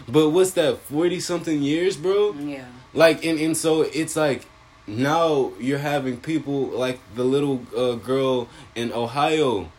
[0.07, 0.79] but what's that?
[0.89, 2.33] Forty something years, bro.
[2.33, 2.65] Yeah.
[2.95, 4.47] Like and and so it's like
[4.97, 9.71] now you're having people like the little uh, girl in Ohio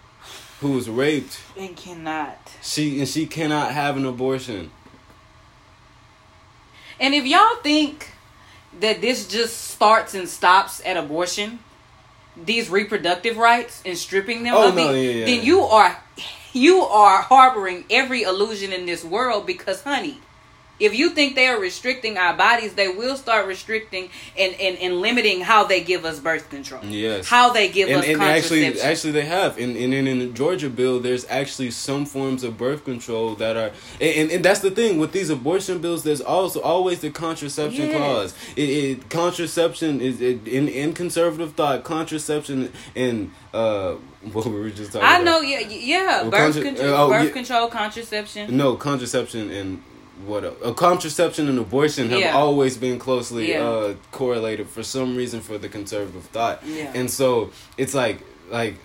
[0.60, 2.38] who was raped and cannot.
[2.62, 4.70] She and she cannot have an abortion.
[6.98, 8.12] And if y'all think
[8.78, 11.60] that this just starts and stops at abortion,
[12.36, 15.24] these reproductive rights and stripping them oh, of no, it, yeah, yeah.
[15.26, 16.02] then you are
[16.52, 20.20] you are harboring every illusion in this world because honey,
[20.80, 25.00] if you think they are restricting our bodies, they will start restricting and, and, and
[25.00, 26.84] limiting how they give us birth control.
[26.84, 27.28] Yes.
[27.28, 28.64] How they give and, us and contraception.
[28.64, 29.58] Actually, actually, they have.
[29.58, 33.72] And, and, in the Georgia bill, there's actually some forms of birth control that are.
[34.00, 37.96] And, and, that's the thing with these abortion bills, there's also always the contraception yes.
[37.96, 38.34] clause.
[38.56, 43.30] It, it, contraception is it, in, in conservative thought, contraception and.
[43.52, 43.96] Uh,
[44.32, 45.12] what we were just talking about?
[45.12, 45.24] I about.
[45.24, 46.28] know, yeah, yeah.
[46.28, 47.32] Birth, contra- control, oh, birth yeah.
[47.32, 48.56] control, contraception.
[48.56, 49.82] No, contraception and
[50.26, 52.32] what a, a, contraception and abortion have yeah.
[52.32, 53.62] always been closely yeah.
[53.62, 56.64] uh, correlated for some reason for the conservative thought.
[56.64, 56.92] Yeah.
[56.94, 58.76] And so it's like like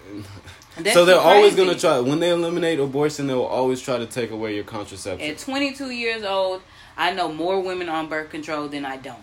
[0.78, 1.30] That's so they're crazy.
[1.30, 5.30] always gonna try when they eliminate abortion they'll always try to take away your contraception.
[5.30, 6.62] At 22 years old,
[6.98, 9.20] I know more women on birth control than I don't.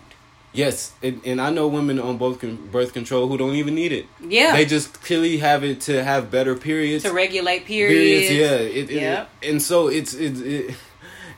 [0.53, 3.91] Yes, and, and I know women on both con- birth control who don't even need
[3.91, 4.05] it.
[4.21, 8.27] Yeah, they just clearly have it to have better periods to regulate periods.
[8.27, 10.75] periods yeah, it, yeah, it, and so it's it, it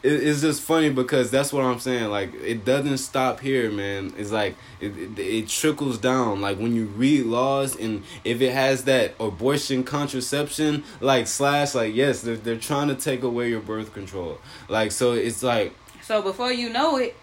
[0.06, 2.10] it's just funny because that's what I'm saying.
[2.10, 4.14] Like it doesn't stop here, man.
[4.18, 6.42] It's like it, it, it, trickles down.
[6.42, 11.96] Like when you read laws and if it has that abortion contraception like slash like
[11.96, 14.40] yes, they're they're trying to take away your birth control.
[14.70, 17.16] Like so it's like so before you know it,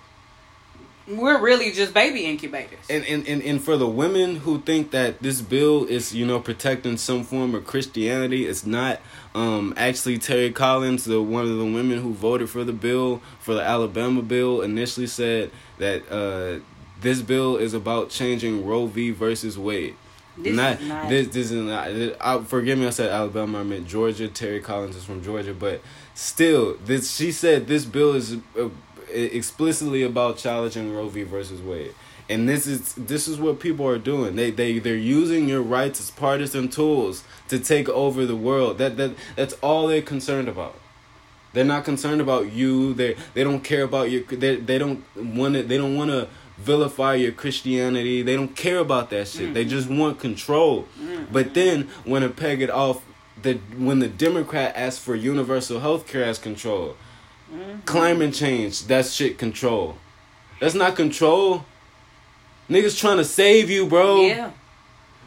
[1.07, 2.85] we're really just baby incubators.
[2.89, 6.41] And, and and and for the women who think that this bill is you know
[6.41, 9.01] protecting some form of Christianity, it's not.
[9.35, 13.55] Um, actually, Terri Collins, the one of the women who voted for the bill for
[13.55, 16.61] the Alabama bill, initially said that uh,
[17.01, 19.11] this bill is about changing Roe v.
[19.11, 19.97] versus Wade.
[20.37, 21.29] This not, is not this.
[21.29, 21.89] This is not.
[22.21, 22.87] I, forgive me.
[22.87, 23.61] I said Alabama.
[23.61, 24.29] I meant Georgia.
[24.29, 25.81] Terri Collins is from Georgia, but
[26.15, 27.15] still, this.
[27.15, 28.37] She said this bill is.
[28.59, 28.69] Uh,
[29.13, 31.23] explicitly about challenging Roe v.
[31.23, 31.95] versus Wade.
[32.29, 34.37] And this is this is what people are doing.
[34.37, 38.79] They they they're using your rights as partisan tools to take over the world.
[38.79, 40.77] That that that's all they're concerned about.
[41.53, 42.95] They're not concerned about you.
[42.95, 44.23] They they don't care about your.
[44.23, 45.63] They they don't want to.
[45.63, 48.23] They don't want to vilify your Christianity.
[48.23, 49.47] They don't care about that shit.
[49.47, 49.55] Mm-hmm.
[49.55, 50.83] They just want control.
[50.99, 51.33] Mm-hmm.
[51.33, 53.05] But then when to peg it off,
[53.43, 56.97] the when the Democrat asks for universal health care as control,
[57.53, 57.81] Mm-hmm.
[57.81, 59.97] Climate change, that's shit control.
[60.61, 61.65] That's not control.
[62.69, 64.23] Niggas trying to save you, bro.
[64.23, 64.51] Yeah.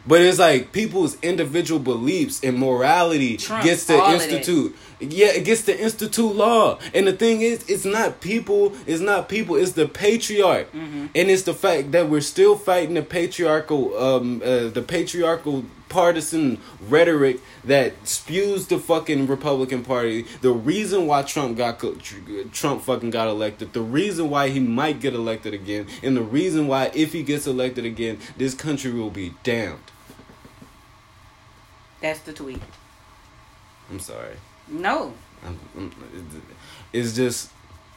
[0.08, 4.76] But it's like people's individual beliefs and morality Trump, gets to institute.
[5.00, 6.78] Yeah, it gets to institute law.
[6.94, 8.74] And the thing is, it's not people.
[8.86, 9.56] It's not people.
[9.56, 11.08] It's the patriarch, mm-hmm.
[11.16, 16.60] and it's the fact that we're still fighting the patriarchal, um, uh, the patriarchal partisan
[16.88, 20.26] rhetoric that spews the fucking Republican Party.
[20.42, 21.82] The reason why Trump got
[22.52, 23.74] Trump fucking got elected.
[23.74, 27.48] The reason why he might get elected again, and the reason why if he gets
[27.48, 29.80] elected again, this country will be damned.
[32.02, 32.62] That's the tweet.
[33.90, 34.36] I'm sorry.
[34.68, 35.14] No.
[35.46, 35.92] I'm, I'm,
[36.92, 37.52] it's just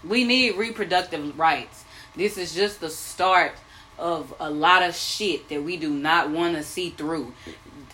[0.05, 1.85] We need reproductive rights.
[2.17, 3.53] This is just the start
[3.99, 7.33] of a lot of shit that we do not want to see through.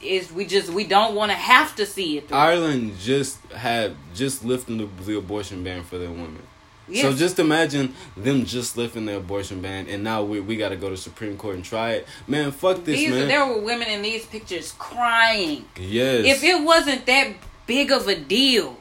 [0.04, 2.36] Is we just we don't want to have to see it through.
[2.36, 6.42] Ireland just had just lifting the, the abortion ban for their women.
[6.86, 7.02] Yes.
[7.02, 10.76] So just imagine them just lifting the abortion ban, and now we we got to
[10.76, 12.06] go to Supreme Court and try it.
[12.28, 13.28] Man, fuck this, these, man.
[13.28, 15.64] There were women in these pictures crying.
[15.78, 16.26] Yes.
[16.26, 17.34] If it wasn't that
[17.66, 18.76] big of a deal,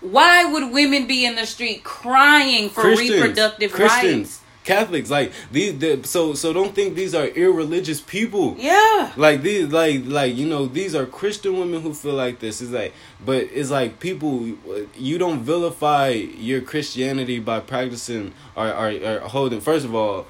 [0.00, 4.28] why would women be in the street crying for Christians, reproductive Christians.
[4.28, 4.40] rights?
[4.66, 5.10] Catholics.
[5.10, 8.56] Like these, the, so so don't think these are irreligious people.
[8.58, 9.12] Yeah.
[9.16, 12.60] Like these, like like you know, these are Christian women who feel like this.
[12.60, 12.92] Is like,
[13.24, 14.46] but it's like people.
[14.94, 19.60] You don't vilify your Christianity by practicing or or, or holding.
[19.60, 20.26] First of all,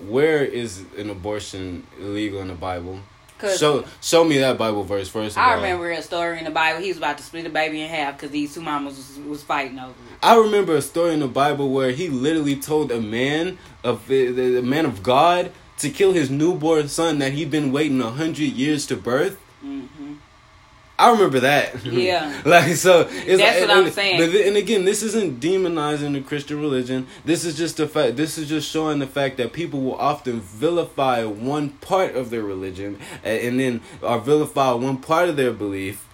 [0.00, 3.00] where is an abortion illegal in the Bible?
[3.38, 5.36] Cause show show me that Bible verse first.
[5.36, 5.56] I all.
[5.56, 6.80] remember a story in the Bible.
[6.80, 9.42] He was about to split a baby in half because these two mamas was, was
[9.42, 10.18] fighting over it.
[10.22, 14.62] I remember a story in the Bible where he literally told a man of the
[14.62, 18.86] man of God to kill his newborn son that he'd been waiting a hundred years
[18.86, 19.38] to birth.
[19.64, 19.95] Mm-hmm.
[20.98, 21.84] I remember that.
[21.84, 22.40] Yeah.
[22.44, 24.18] like so, it's that's like, what I'm saying.
[24.18, 27.06] But and again, this isn't demonizing the Christian religion.
[27.24, 28.16] This is just the fact.
[28.16, 32.42] This is just showing the fact that people will often vilify one part of their
[32.42, 36.05] religion, and then or vilify one part of their belief,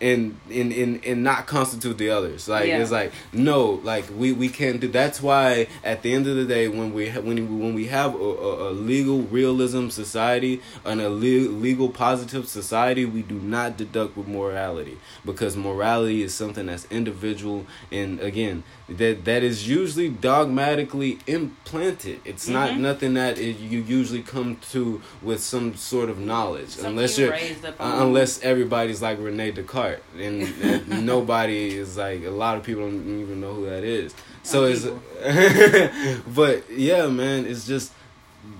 [0.00, 2.48] and and and, and not constitute the others.
[2.48, 2.78] Like yeah.
[2.78, 4.88] it's like no, like we, we can't do.
[4.88, 7.86] That's why at the end of the day, when we ha- when we, when we
[7.86, 13.38] have a, a, a, legal realism society and a le- legal positive society, we do
[13.38, 19.68] not deduct with morality because morality is something that's individual and again that that is
[19.68, 22.20] usually dogmatically implanted.
[22.24, 22.54] It's mm-hmm.
[22.54, 27.18] not nothing that it, you usually come to with some sort of knowledge, Something unless
[27.18, 32.62] you're uh, unless everybody's like Rene Descartes, and, and nobody is like a lot of
[32.62, 34.14] people don't even know who that is.
[34.42, 34.84] So it's,
[36.34, 37.92] but yeah, man, it's just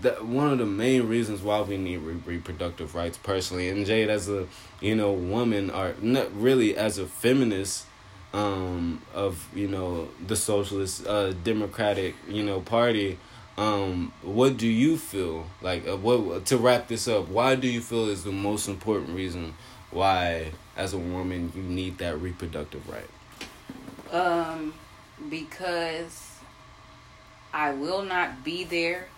[0.02, 3.68] that one of the main reasons why we need re- reproductive rights personally.
[3.68, 4.46] And Jade, as a
[4.80, 7.86] you know woman, are not really as a feminist
[8.32, 13.18] um, of you know the socialist uh, democratic you know party
[13.58, 17.80] um, what do you feel like uh, what to wrap this up why do you
[17.80, 19.54] feel is the most important reason
[19.90, 23.08] why as a woman you need that reproductive right?
[24.12, 24.74] Um
[25.28, 26.26] because
[27.52, 29.08] i will not be there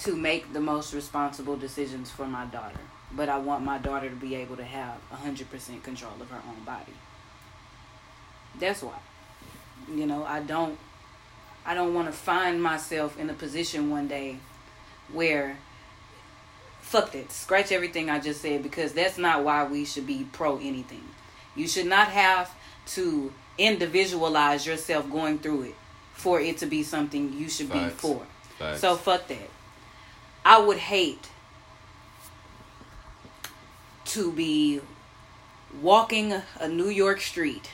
[0.00, 2.80] to make the most responsible decisions for my daughter.
[3.12, 6.64] But i want my daughter to be able to have 100% control of her own
[6.64, 6.92] body.
[8.58, 8.98] That's why.
[9.92, 10.78] You know, I don't
[11.64, 14.38] I don't want to find myself in a position one day
[15.12, 15.58] where
[16.88, 17.30] fuck that.
[17.30, 21.04] Scratch everything I just said because that's not why we should be pro anything.
[21.54, 22.50] You should not have
[22.94, 25.74] to individualize yourself going through it
[26.14, 27.92] for it to be something you should Facts.
[27.92, 28.26] be for.
[28.58, 28.80] Facts.
[28.80, 29.50] So fuck that.
[30.44, 31.28] I would hate
[34.06, 34.80] to be
[35.82, 37.70] walking a New York street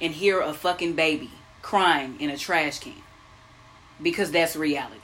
[0.00, 1.30] and hear a fucking baby
[1.60, 2.94] crying in a trash can.
[4.00, 5.01] Because that's reality.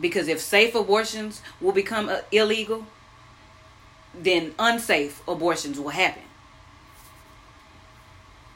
[0.00, 2.86] Because if safe abortions will become uh, illegal,
[4.14, 6.22] then unsafe abortions will happen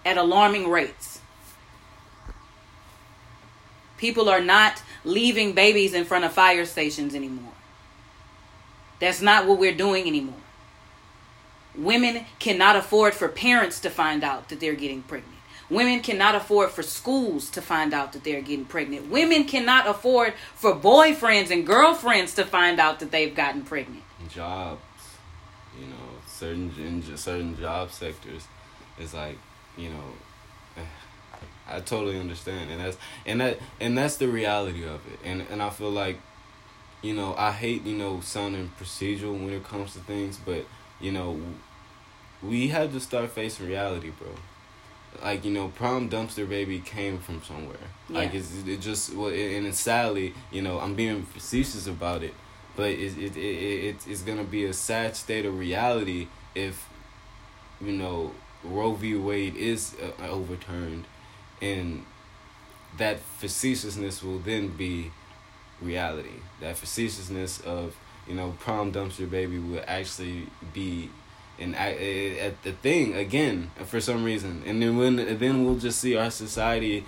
[0.04, 1.20] at alarming rates.
[3.96, 7.52] People are not leaving babies in front of fire stations anymore.
[9.00, 10.34] That's not what we're doing anymore.
[11.74, 15.35] Women cannot afford for parents to find out that they're getting pregnant.
[15.68, 19.10] Women cannot afford for schools to find out that they're getting pregnant.
[19.10, 24.04] Women cannot afford for boyfriends and girlfriends to find out that they've gotten pregnant.
[24.28, 24.80] Jobs,
[25.78, 25.96] you know,
[26.26, 28.46] certain in certain job sectors,
[28.98, 29.38] it's like,
[29.76, 30.84] you know,
[31.68, 35.60] I totally understand, and that's and that and that's the reality of it, and and
[35.60, 36.20] I feel like,
[37.02, 40.64] you know, I hate you know sounding procedural when it comes to things, but
[41.00, 41.40] you know,
[42.40, 44.28] we have to start facing reality, bro.
[45.22, 47.76] Like you know, prom dumpster baby came from somewhere.
[48.08, 48.18] Yeah.
[48.18, 52.34] Like it's it just well, and it's sadly, you know, I'm being facetious about it,
[52.76, 56.88] but it it it, it it's gonna be a sad state of reality if,
[57.80, 58.32] you know,
[58.64, 59.14] Roe v.
[59.16, 61.04] Wade is uh, overturned,
[61.60, 62.04] and
[62.98, 65.10] that facetiousness will then be
[65.80, 66.40] reality.
[66.60, 67.96] That facetiousness of
[68.26, 71.10] you know, prom dumpster baby will actually be
[71.58, 75.98] an eh, at the thing again for some reason, and then when then we'll just
[75.98, 77.04] see our society,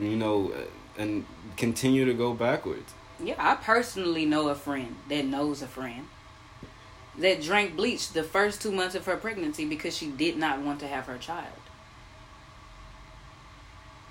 [0.00, 1.24] you know, eh, and
[1.56, 2.92] continue to go backwards.
[3.22, 6.08] Yeah, I personally know a friend that knows a friend
[7.18, 10.80] that drank bleach the first two months of her pregnancy because she did not want
[10.80, 11.46] to have her child.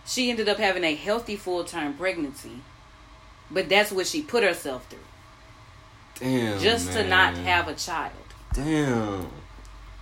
[0.07, 2.61] She ended up having a healthy full term pregnancy,
[3.49, 4.99] but that's what she put herself through.
[6.19, 6.59] Damn.
[6.59, 8.13] Just to not have a child.
[8.53, 9.27] Damn.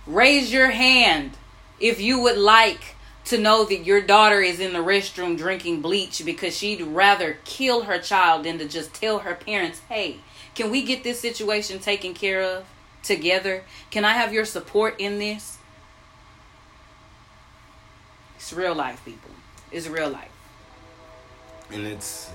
[0.06, 1.32] Raise your hand
[1.80, 2.96] if you would like
[3.26, 7.82] to know that your daughter is in the restroom drinking bleach because she'd rather kill
[7.82, 10.18] her child than to just tell her parents, hey,
[10.54, 12.64] can we get this situation taken care of
[13.02, 13.64] together?
[13.90, 15.58] Can I have your support in this?
[18.36, 19.30] It's real life, people.
[19.72, 20.30] It's real life.
[21.70, 22.30] And it's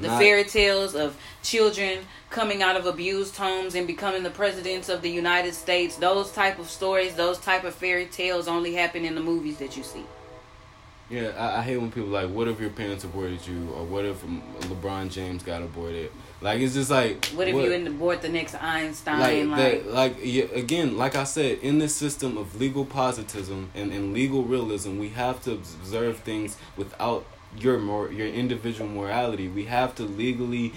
[0.00, 4.88] The not- fairy tales of children coming out of abused homes and becoming the presidents
[4.88, 9.04] of the United States, those type of stories, those type of fairy tales only happen
[9.04, 10.04] in the movies that you see.
[11.10, 14.04] Yeah, I, I hate when people like, what if your parents aborted you, or what
[14.04, 16.12] if LeBron James got aborted?
[16.40, 19.50] Like it's just like, What if you end up board the next Einstein?
[19.50, 23.70] like Like, that, like yeah, again, like I said, in this system of legal positivism
[23.74, 27.26] and, and legal realism, we have to observe things without
[27.58, 29.48] your more your individual morality.
[29.48, 30.72] We have to legally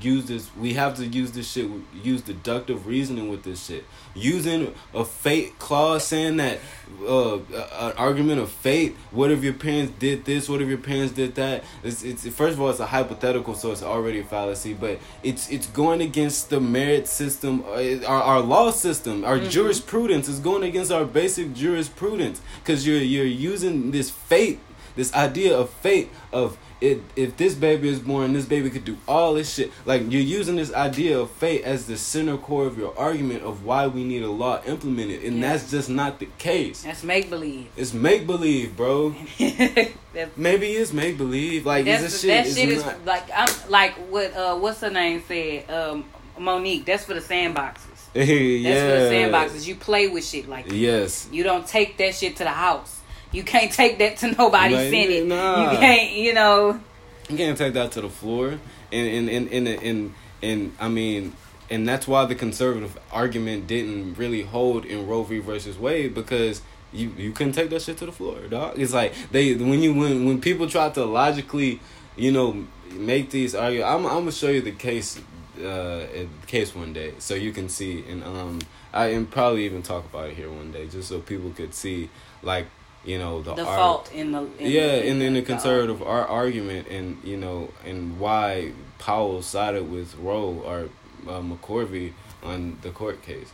[0.00, 0.50] use this.
[0.56, 1.70] We have to use this shit.
[2.02, 3.84] Use deductive reasoning with this shit.
[4.14, 6.58] Using a fate clause saying that
[7.06, 8.96] uh, an argument of fate.
[9.10, 10.48] What if your parents did this?
[10.48, 11.64] What if your parents did that?
[11.82, 14.74] It's it's first of all it's a hypothetical, so it's already a fallacy.
[14.74, 20.28] But it's it's going against the merit system, uh, our our law system, our jurisprudence
[20.28, 24.58] is going against our basic jurisprudence because you're you're using this fate
[24.96, 28.96] this idea of fate of it if this baby is born this baby could do
[29.08, 32.76] all this shit like you're using this idea of fate as the center core of
[32.76, 35.52] your argument of why we need a law implemented and Yeah.
[35.52, 37.68] that's just not the case that's make believe.
[37.76, 39.14] it's make believe bro
[40.36, 43.48] maybe it's make believe like that's, this that shit, shit is is not, like I'm
[43.70, 46.04] like what uh what's her name said um
[46.38, 46.84] Monique.
[46.84, 47.78] That's for the sandboxes.
[48.12, 49.66] That's yeah for the sandboxes.
[49.68, 50.74] You play with shit like that.
[50.74, 52.93] yes You don't take that shit to the house.
[53.34, 55.26] You can't take that to nobody's Like, senate.
[55.26, 55.72] nah.
[55.72, 56.80] You can't, you know.
[57.28, 58.58] You can't take that to the floor,
[58.92, 61.32] and and and and and, and, I mean,
[61.70, 65.38] and that's why the conservative argument didn't really hold in Roe v.
[65.40, 66.62] versus Wade because
[66.92, 68.78] you you couldn't take that shit to the floor, dog.
[68.78, 71.80] It's like they when you when when people try to logically,
[72.16, 73.88] you know, make these arguments.
[73.90, 75.18] I'm I'm gonna show you the case,
[75.64, 76.06] uh,
[76.46, 78.60] case one day so you can see and um
[78.92, 82.10] I and probably even talk about it here one day just so people could see
[82.42, 82.66] like
[83.04, 85.46] you know the, The ar- fault in the in yeah, the, and then the the
[85.46, 90.88] conservative ar- argument, and you know, and why Powell sided with Roe or
[91.28, 93.50] uh, McCorvey on the court case.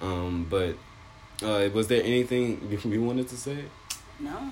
[0.00, 0.74] Um, but
[1.42, 3.64] uh, was there anything you- wanted to say?
[4.20, 4.50] No.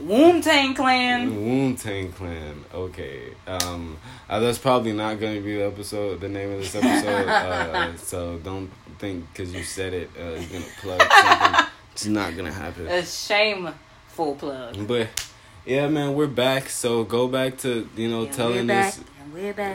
[0.00, 1.34] Wu Tang Clan.
[1.34, 2.64] Wu Tang Clan.
[2.72, 3.32] Okay.
[3.48, 3.96] Um,
[4.30, 7.26] uh, that's probably not going to be the episode, the name of this episode.
[7.28, 8.70] uh, so don't
[9.00, 11.66] think because you said it, uh, you're gonna plug something.
[11.98, 12.86] It's not gonna happen.
[12.86, 14.86] A shameful plug.
[14.86, 15.08] But
[15.66, 16.68] yeah, man, we're back.
[16.68, 18.94] So go back to you know And telling we're back.
[18.94, 19.04] this.
[19.34, 19.74] We're back.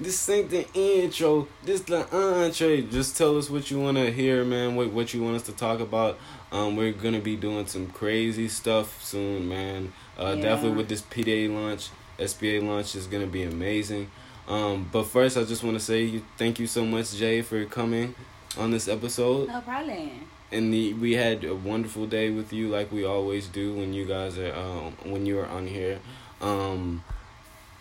[0.00, 1.46] this ain't the intro.
[1.62, 2.80] This the entree.
[2.82, 4.76] Just tell us what you want to hear, man.
[4.76, 6.18] What what you want us to talk about.
[6.52, 9.92] Um, we're gonna be doing some crazy stuff soon, man.
[10.18, 10.42] Uh, Yeah.
[10.42, 14.10] definitely with this PDA launch, SBA launch is gonna be amazing.
[14.48, 18.14] Um, but first, I just want to say thank you so much, Jay, for coming
[18.56, 20.28] on this episode No problem.
[20.52, 24.04] And the, we had a wonderful day with you like we always do when you
[24.04, 25.98] guys are um, when you are on here.
[26.40, 27.02] Um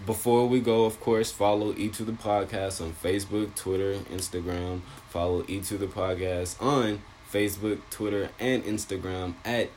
[0.05, 4.81] before we go of course follow e to the podcast on facebook twitter instagram.
[5.09, 7.01] Follow e to the podcast on
[7.31, 9.69] facebook twitter and instagram at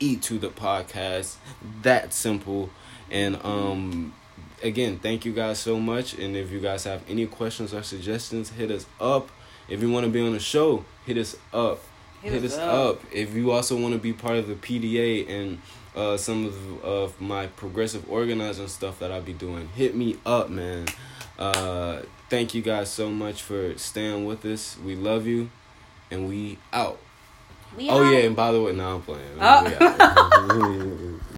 [0.00, 1.36] e to the podcast.
[1.82, 2.70] That simple.
[3.10, 4.14] And um
[4.62, 6.14] again thank you guys so much.
[6.14, 9.30] And if you guys have any questions or suggestions hit us up.
[9.68, 11.80] If you want to be on the show hit us up
[12.22, 13.00] hit, us up.
[13.12, 15.58] if you also want to be part of the pda and
[15.94, 20.50] uh, some of, of my progressive organizing stuff that i'll be doing hit me up
[20.50, 20.86] man
[21.38, 22.00] uh,
[22.30, 25.50] thank you guys so much for staying with us we love you
[26.10, 26.98] and we out
[27.76, 28.12] We oh out.
[28.12, 31.20] yeah and by the way now i'm playing Oh.